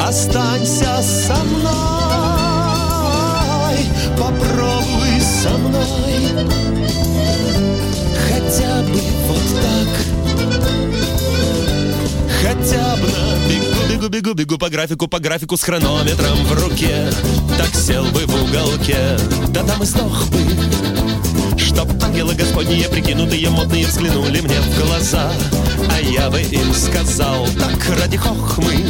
Останься 0.00 1.02
со 1.02 1.36
мной, 1.44 1.72
попробуй 4.18 5.20
со 5.42 5.56
мной, 5.56 6.46
хотя 8.28 8.82
бы 8.82 9.00
вот 9.28 9.46
так. 9.62 10.11
Хотя 12.42 12.96
бы 12.96 13.08
на 13.08 13.48
бегу, 13.48 13.88
бегу, 13.88 14.08
бегу, 14.08 14.34
бегу 14.34 14.58
по 14.58 14.68
графику, 14.68 15.06
по 15.06 15.20
графику 15.20 15.56
с 15.56 15.62
хронометром 15.62 16.44
в 16.44 16.52
руке. 16.52 17.08
Так 17.56 17.74
сел 17.74 18.04
бы 18.06 18.26
в 18.26 18.42
уголке, 18.42 19.16
да 19.48 19.62
там 19.62 19.82
и 19.82 19.86
сдох 19.86 20.26
бы. 20.28 20.38
Чтоб 21.56 21.88
ангелы 22.02 22.34
господние, 22.34 22.88
прикинутые, 22.88 23.48
модные, 23.48 23.86
взглянули 23.86 24.40
мне 24.40 24.60
в 24.60 24.86
глаза. 24.86 25.30
А 25.90 26.00
я 26.00 26.30
бы 26.30 26.40
им 26.40 26.74
сказал 26.74 27.46
так 27.58 27.98
ради 27.98 28.16
хохмы 28.16 28.84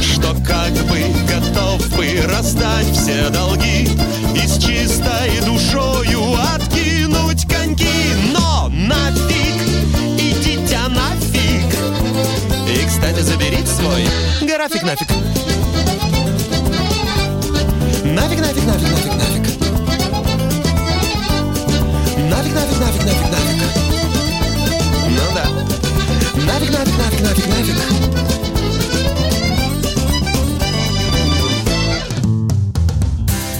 Что 0.00 0.34
как 0.46 0.72
бы 0.88 1.04
готов 1.28 1.96
бы 1.96 2.22
раздать 2.26 2.90
все 2.92 3.28
долги 3.30 3.88
И 4.34 4.46
с 4.46 4.58
чистой 4.58 5.40
душою 5.44 6.34
откинуть 6.54 6.69
график 14.60 14.82
нафиг. 14.82 15.08
Нафиг, 18.04 18.40
нафиг, 18.40 18.64
нафиг, 18.66 18.90
нафиг, 18.90 19.14
нафиг. 19.20 19.44
Нафиг, 22.28 22.54
нафиг, 22.54 22.78
нафиг, 22.80 23.02
нафиг, 23.06 23.28
нафиг. 23.32 23.60
Ну 25.08 25.24
да. 25.34 25.44
Нафиг, 26.44 26.70
нафиг, 26.70 26.96
нафиг, 26.98 27.20
нафиг, 27.22 27.46
нафиг. 27.46 27.78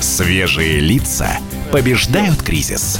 Свежие 0.02 0.80
лица 0.80 1.38
побеждают 1.72 2.42
кризис. 2.42 2.98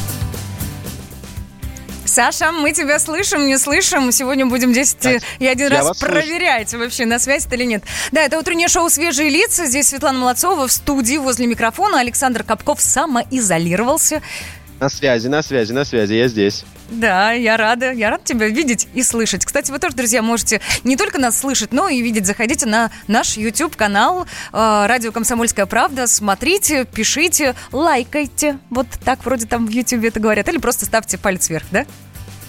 Саша, 2.10 2.50
мы 2.50 2.72
тебя 2.72 2.98
слышим, 2.98 3.46
не 3.46 3.56
слышим. 3.56 4.10
Сегодня 4.10 4.44
будем 4.44 4.72
10 4.72 5.22
и 5.38 5.46
один 5.46 5.68
раз 5.68 5.86
вас 5.86 5.98
слышу. 5.98 6.12
проверять, 6.12 6.74
вообще 6.74 7.06
на 7.06 7.20
связь 7.20 7.46
это 7.46 7.54
или 7.54 7.64
нет. 7.64 7.84
Да, 8.10 8.22
это 8.22 8.36
утреннее 8.36 8.66
шоу 8.66 8.90
«Свежие 8.90 9.30
лица». 9.30 9.66
Здесь 9.66 9.88
Светлана 9.88 10.18
Молодцова 10.18 10.66
в 10.66 10.72
студии 10.72 11.18
возле 11.18 11.46
микрофона. 11.46 12.00
Александр 12.00 12.42
Капков 12.42 12.80
самоизолировался. 12.80 14.22
На 14.80 14.88
связи, 14.88 15.28
на 15.28 15.40
связи, 15.42 15.72
на 15.72 15.84
связи, 15.84 16.14
я 16.14 16.26
здесь. 16.26 16.64
Да, 16.90 17.32
я 17.32 17.56
рада. 17.56 17.92
Я 17.92 18.10
рада 18.10 18.24
тебя 18.24 18.48
видеть 18.48 18.88
и 18.94 19.02
слышать. 19.02 19.44
Кстати, 19.44 19.70
вы 19.70 19.78
тоже, 19.78 19.94
друзья, 19.94 20.22
можете 20.22 20.60
не 20.82 20.96
только 20.96 21.18
нас 21.18 21.38
слышать, 21.38 21.72
но 21.72 21.88
и 21.88 22.02
видеть. 22.02 22.26
Заходите 22.26 22.66
на 22.66 22.90
наш 23.06 23.36
YouTube-канал 23.36 24.26
э, 24.52 24.86
«Радио 24.86 25.12
Комсомольская 25.12 25.66
правда». 25.66 26.06
Смотрите, 26.06 26.84
пишите, 26.84 27.54
лайкайте. 27.70 28.58
Вот 28.70 28.88
так 29.04 29.24
вроде 29.24 29.46
там 29.46 29.66
в 29.66 29.70
YouTube 29.70 30.04
это 30.04 30.18
говорят. 30.18 30.48
Или 30.48 30.58
просто 30.58 30.84
ставьте 30.84 31.16
палец 31.16 31.48
вверх, 31.48 31.66
да? 31.70 31.86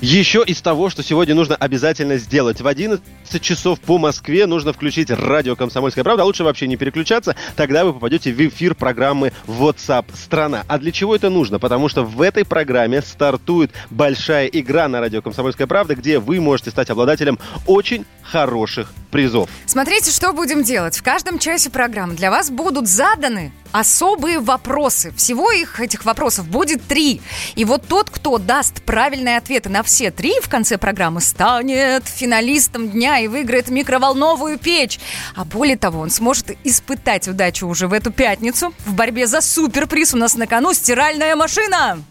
Еще 0.02 0.44
из 0.44 0.60
того, 0.64 0.90
что 0.90 1.04
сегодня 1.04 1.36
нужно 1.36 1.56
обязательно 1.56 2.18
сделать. 2.18 2.60
В 2.60 2.66
11 2.66 3.04
часов 3.40 3.80
по 3.80 4.00
Москве 4.00 4.48
нужно 4.48 4.74
включить 4.74 5.12
радио 5.12 5.56
«Комсомольская 5.56 6.04
правда». 6.04 6.24
А 6.24 6.26
лучше 6.26 6.44
вообще 6.44 6.66
не 6.66 6.76
переключаться, 6.76 7.36
тогда 7.56 7.86
вы 7.86 7.94
попадете 7.94 8.34
в 8.34 8.40
эфир 8.40 8.74
программы 8.74 9.32
WhatsApp 9.46 10.06
страна. 10.16 10.64
А 10.68 10.80
для 10.80 10.92
чего 10.92 11.16
это 11.16 11.30
нужно? 11.30 11.60
Потому 11.60 11.88
что 11.88 12.04
в 12.04 12.20
этой 12.24 12.46
программе 12.46 13.04
стартует 13.04 13.70
большая 13.92 14.48
игра 14.48 14.88
на 14.88 15.02
радио 15.02 15.22
«Комсомольская 15.22 15.68
правда», 15.68 15.94
где 15.94 16.18
вы 16.18 16.42
можете 16.42 16.72
стать 16.72 16.90
обладателем 16.90 17.38
очень 17.68 18.04
хороших 18.24 18.92
призов. 19.12 19.50
Смотрите, 19.68 20.10
что 20.10 20.34
будем 20.34 20.64
делать. 20.64 20.98
В 20.98 21.04
каждом 21.04 21.38
часе 21.38 21.70
программы 21.70 22.16
для 22.16 22.32
вас 22.32 22.50
будут 22.50 22.88
заданы 22.88 23.52
особые 23.72 24.40
вопросы. 24.40 25.14
Всего 25.16 25.52
их, 25.52 25.80
этих 25.80 26.06
вопросов, 26.06 26.48
будет 26.48 26.82
три. 26.84 27.22
И 27.56 27.66
вот 27.66 27.88
тот, 27.88 28.10
кто 28.10 28.38
даст 28.38 28.82
правильные 28.82 29.38
ответы 29.38 29.70
на 29.70 29.84
все 29.84 29.91
три 30.12 30.40
в 30.42 30.48
конце 30.48 30.78
программы, 30.78 31.22
станет 31.22 32.08
финалистом 32.08 32.90
дня 32.90 33.20
и 33.20 33.28
выиграет 33.28 33.70
микроволновую 33.70 34.58
печь. 34.58 35.00
А 35.36 35.44
более 35.44 35.78
того, 35.78 36.00
он 36.00 36.10
сможет 36.10 36.52
испытать 36.64 37.28
удачу 37.28 37.68
уже 37.68 37.88
в 37.88 37.94
эту 37.94 38.12
пятницу. 38.12 38.74
В 38.86 38.94
борьбе 38.94 39.28
за 39.28 39.42
суперприз 39.42 40.14
у 40.14 40.18
нас 40.18 40.36
на 40.36 40.48
кону 40.48 40.74
стиральная 40.74 41.36
машина. 41.36 42.02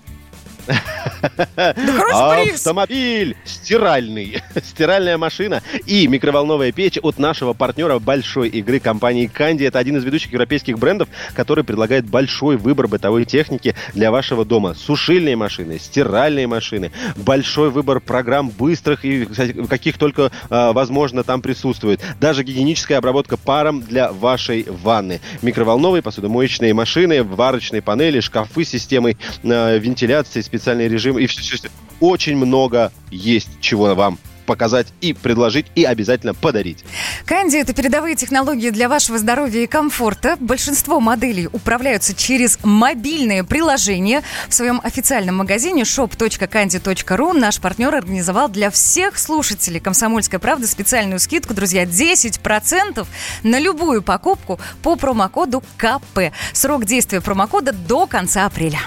Да 1.56 1.74
приз. 1.74 2.54
Автомобиль 2.56 3.36
стиральный, 3.44 4.42
стиральная 4.62 5.18
машина 5.18 5.62
и 5.86 6.06
микроволновая 6.06 6.72
печь 6.72 6.98
от 7.02 7.18
нашего 7.18 7.52
партнера 7.52 7.98
большой 7.98 8.48
игры 8.48 8.80
компании 8.80 9.26
Канди. 9.26 9.64
Это 9.64 9.78
один 9.78 9.96
из 9.96 10.04
ведущих 10.04 10.32
европейских 10.32 10.78
брендов, 10.78 11.08
который 11.34 11.64
предлагает 11.64 12.06
большой 12.06 12.56
выбор 12.56 12.88
бытовой 12.88 13.24
техники 13.24 13.74
для 13.94 14.10
вашего 14.10 14.44
дома. 14.44 14.74
Сушильные 14.74 15.36
машины, 15.36 15.78
стиральные 15.78 16.46
машины, 16.46 16.90
большой 17.16 17.70
выбор 17.70 18.00
программ 18.00 18.50
быстрых 18.50 19.04
и 19.04 19.26
каких 19.68 19.98
только 19.98 20.30
э, 20.50 20.72
возможно 20.72 21.22
там 21.22 21.42
присутствует. 21.42 22.00
Даже 22.20 22.42
гигиеническая 22.42 22.98
обработка 22.98 23.36
паром 23.36 23.82
для 23.82 24.12
вашей 24.12 24.66
ванны. 24.68 25.20
Микроволновые 25.42 26.02
посудомоечные 26.02 26.74
машины, 26.74 27.22
варочные 27.22 27.82
панели, 27.82 28.20
шкафы 28.20 28.64
с 28.64 28.70
системой 28.70 29.16
э, 29.42 29.78
вентиляции, 29.78 30.40
специальный 30.60 30.88
режим 30.88 31.18
и 31.18 31.26
все, 31.26 31.40
все, 31.40 31.56
все. 31.56 31.68
Очень 32.00 32.36
много 32.36 32.92
есть 33.10 33.48
чего 33.60 33.94
вам 33.94 34.18
показать 34.50 34.88
и 35.00 35.12
предложить, 35.12 35.66
и 35.76 35.84
обязательно 35.84 36.34
подарить. 36.34 36.84
Канди– 37.24 37.56
это 37.58 37.72
передовые 37.72 38.16
технологии 38.16 38.70
для 38.70 38.88
вашего 38.88 39.16
здоровья 39.16 39.60
и 39.60 39.68
комфорта. 39.68 40.36
Большинство 40.40 40.98
моделей 40.98 41.46
управляются 41.52 42.14
через 42.14 42.58
мобильное 42.64 43.44
приложение. 43.44 44.22
В 44.48 44.54
своем 44.54 44.80
официальном 44.82 45.36
магазине 45.36 45.82
shop.candy.ru 45.82 47.32
наш 47.32 47.60
партнер 47.60 47.94
организовал 47.94 48.48
для 48.48 48.72
всех 48.72 49.18
слушателей 49.18 49.78
«Комсомольской 49.78 50.40
правды» 50.40 50.66
специальную 50.66 51.20
скидку, 51.20 51.54
друзья, 51.54 51.84
10% 51.84 53.06
на 53.44 53.58
любую 53.60 54.02
покупку 54.02 54.58
по 54.82 54.96
промокоду 54.96 55.62
КП. 55.76 56.32
Срок 56.52 56.86
действия 56.86 57.20
промокода 57.20 57.72
до 57.72 58.08
конца 58.08 58.46
апреля. 58.46 58.80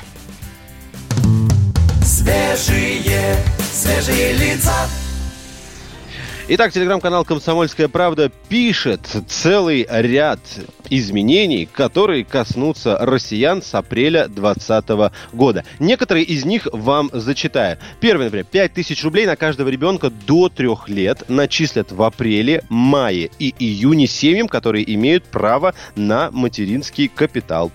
Свежие, 2.24 3.36
свежие 3.60 4.32
лица. 4.34 4.74
Итак, 6.48 6.72
телеграм-канал 6.72 7.26
«Комсомольская 7.26 7.90
правда» 7.90 8.32
пишет 8.48 9.02
целый 9.28 9.86
ряд 9.90 10.40
изменений, 10.90 11.66
которые 11.66 12.24
коснутся 12.24 12.98
россиян 13.02 13.62
с 13.62 13.76
апреля 13.76 14.30
2020 14.30 15.12
года. 15.34 15.66
Некоторые 15.80 16.24
из 16.24 16.46
них 16.46 16.66
вам 16.72 17.10
зачитаю. 17.12 17.78
Первый, 18.00 18.26
например, 18.26 18.46
5000 18.50 19.04
рублей 19.04 19.26
на 19.26 19.36
каждого 19.36 19.68
ребенка 19.68 20.10
до 20.10 20.48
3 20.48 20.70
лет 20.88 21.28
начислят 21.28 21.92
в 21.92 22.02
апреле, 22.04 22.64
мае 22.70 23.32
и 23.38 23.54
июне 23.60 24.08
семьям, 24.08 24.48
которые 24.48 24.94
имеют 24.94 25.26
право 25.26 25.74
на 25.98 26.32
материнский 26.32 27.10
капитал. 27.10 27.70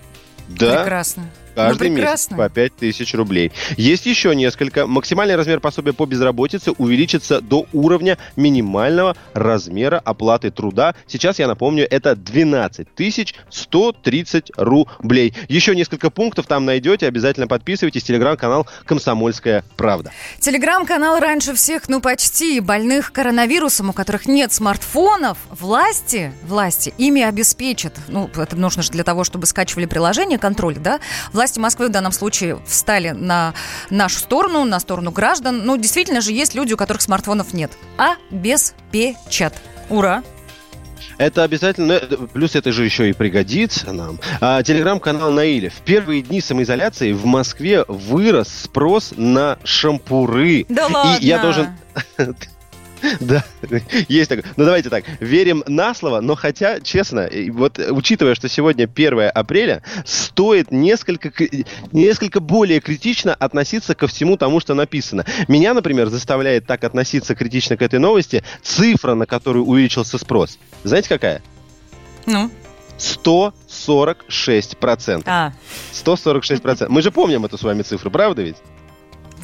Да, 0.47 0.77
Прекрасно. 0.77 1.29
Каждый 1.67 1.89
Ну, 1.89 1.95
месяц 1.97 2.27
по 2.27 2.49
5 2.49 2.75
тысяч 2.75 3.13
рублей. 3.13 3.51
Есть 3.77 4.05
еще 4.05 4.35
несколько. 4.35 4.87
Максимальный 4.87 5.35
размер 5.35 5.59
пособия 5.59 5.93
по 5.93 6.05
безработице 6.05 6.71
увеличится 6.71 7.41
до 7.41 7.65
уровня 7.73 8.17
минимального 8.35 9.15
размера 9.33 9.99
оплаты 10.03 10.51
труда. 10.51 10.95
Сейчас, 11.07 11.39
я 11.39 11.47
напомню, 11.47 11.87
это 11.89 12.15
12 12.15 12.93
тысяч 12.93 13.35
130 13.49 14.51
рублей. 14.55 15.33
Еще 15.47 15.75
несколько 15.75 16.09
пунктов 16.09 16.45
там 16.45 16.65
найдете. 16.65 17.07
Обязательно 17.07 17.47
подписывайтесь. 17.47 18.03
Телеграм-канал 18.03 18.67
«Комсомольская 18.85 19.63
правда». 19.75 20.11
Телеграм-канал 20.39 21.19
раньше 21.19 21.53
всех, 21.53 21.89
ну 21.89 22.01
почти, 22.01 22.59
больных 22.59 23.11
коронавирусом, 23.11 23.89
у 23.89 23.93
которых 23.93 24.27
нет 24.27 24.53
смартфонов, 24.53 25.37
власти, 25.49 26.31
власти 26.43 26.93
ими 26.97 27.21
обеспечат. 27.21 27.95
Ну, 28.07 28.29
это 28.35 28.55
нужно 28.55 28.83
же 28.83 28.91
для 28.91 29.03
того, 29.03 29.23
чтобы 29.23 29.47
скачивали 29.47 29.85
приложение, 29.85 30.37
контроль, 30.37 30.75
да? 30.75 30.99
Власти 31.33 31.48
Москвы 31.57 31.87
в 31.87 31.91
данном 31.91 32.11
случае 32.11 32.59
встали 32.65 33.09
на 33.11 33.53
нашу 33.89 34.19
сторону, 34.19 34.65
на 34.65 34.79
сторону 34.79 35.11
граждан. 35.11 35.65
Ну, 35.65 35.77
действительно 35.77 36.21
же 36.21 36.31
есть 36.31 36.55
люди, 36.55 36.73
у 36.73 36.77
которых 36.77 37.01
смартфонов 37.01 37.53
нет. 37.53 37.71
Обеспечат. 37.97 39.53
Ура! 39.89 40.23
Это 41.17 41.43
обязательно, 41.43 41.99
плюс 42.31 42.55
это 42.55 42.71
же 42.71 42.85
еще 42.85 43.09
и 43.09 43.13
пригодится 43.13 43.91
нам. 43.91 44.19
А, 44.39 44.63
телеграм-канал 44.63 45.31
Наиля. 45.31 45.69
В 45.69 45.81
первые 45.81 46.21
дни 46.21 46.39
самоизоляции 46.39 47.11
в 47.11 47.25
Москве 47.25 47.83
вырос 47.89 48.47
спрос 48.63 49.13
на 49.17 49.57
шампуры. 49.65 50.65
Да 50.69 50.87
И 50.87 50.93
ладно? 50.93 51.17
я 51.19 51.39
должен... 51.39 51.67
Да, 53.19 53.43
есть 54.07 54.29
такое. 54.29 54.45
Ну, 54.55 54.65
давайте 54.65 54.89
так, 54.89 55.03
верим 55.19 55.63
на 55.67 55.93
слово, 55.93 56.21
но 56.21 56.35
хотя, 56.35 56.79
честно, 56.79 57.29
вот 57.51 57.79
учитывая, 57.79 58.35
что 58.35 58.49
сегодня 58.49 58.83
1 58.83 59.31
апреля, 59.33 59.83
стоит 60.05 60.71
несколько, 60.71 61.31
несколько 61.91 62.39
более 62.39 62.79
критично 62.79 63.33
относиться 63.33 63.95
ко 63.95 64.07
всему 64.07 64.37
тому, 64.37 64.59
что 64.59 64.73
написано. 64.73 65.25
Меня, 65.47 65.73
например, 65.73 66.09
заставляет 66.09 66.65
так 66.65 66.83
относиться 66.83 67.35
критично 67.35 67.77
к 67.77 67.81
этой 67.81 67.99
новости 67.99 68.43
цифра, 68.61 69.15
на 69.15 69.25
которую 69.25 69.65
увеличился 69.65 70.17
спрос. 70.17 70.59
Знаете, 70.83 71.09
какая? 71.09 71.41
Ну, 72.25 72.49
146%. 72.97 75.23
а, 75.25 75.53
146%. 75.93 76.89
Мы 76.89 77.01
же 77.01 77.11
помним 77.11 77.45
эту 77.45 77.57
с 77.57 77.63
вами 77.63 77.81
цифру, 77.81 78.11
правда 78.11 78.41
ведь? 78.41 78.57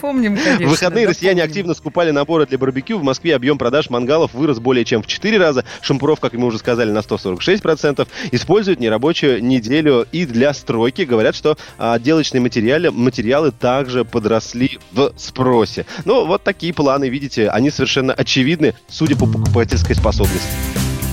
Помним, 0.05 0.37
конечно. 0.37 0.67
В 0.67 0.69
выходные 0.69 1.05
да, 1.05 1.09
россияне 1.09 1.41
помним. 1.41 1.49
активно 1.49 1.73
скупали 1.73 2.11
наборы 2.11 2.45
для 2.45 2.59
барбекю. 2.59 2.99
В 2.99 3.03
Москве 3.03 3.35
объем 3.35 3.57
продаж 3.57 3.89
мангалов 3.89 4.35
вырос 4.35 4.59
более 4.59 4.85
чем 4.85 5.01
в 5.01 5.07
4 5.07 5.35
раза. 5.39 5.65
Шампуров, 5.81 6.19
как 6.19 6.33
мы 6.33 6.45
уже 6.45 6.59
сказали, 6.59 6.91
на 6.91 6.99
146%. 6.99 8.07
Используют 8.31 8.79
нерабочую 8.79 9.43
неделю 9.43 10.05
и 10.11 10.27
для 10.27 10.53
стройки. 10.53 11.01
Говорят, 11.01 11.35
что 11.35 11.57
а, 11.79 11.95
отделочные 11.95 12.39
материалы, 12.39 12.91
материалы 12.91 13.49
также 13.49 14.05
подросли 14.05 14.77
в 14.91 15.11
спросе. 15.17 15.87
Ну, 16.05 16.27
вот 16.27 16.43
такие 16.43 16.71
планы, 16.71 17.09
видите, 17.09 17.49
они 17.49 17.71
совершенно 17.71 18.13
очевидны, 18.13 18.75
судя 18.87 19.15
по 19.15 19.25
покупательской 19.25 19.95
способности. 19.95 20.51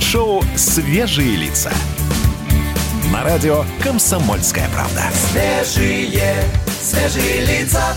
Шоу 0.02 0.42
«Свежие 0.54 1.36
лица». 1.36 1.72
На 3.10 3.24
радио 3.24 3.64
«Комсомольская 3.82 4.68
правда». 4.74 5.04
Свежие, 5.14 6.44
свежие 6.82 7.46
лица. 7.46 7.96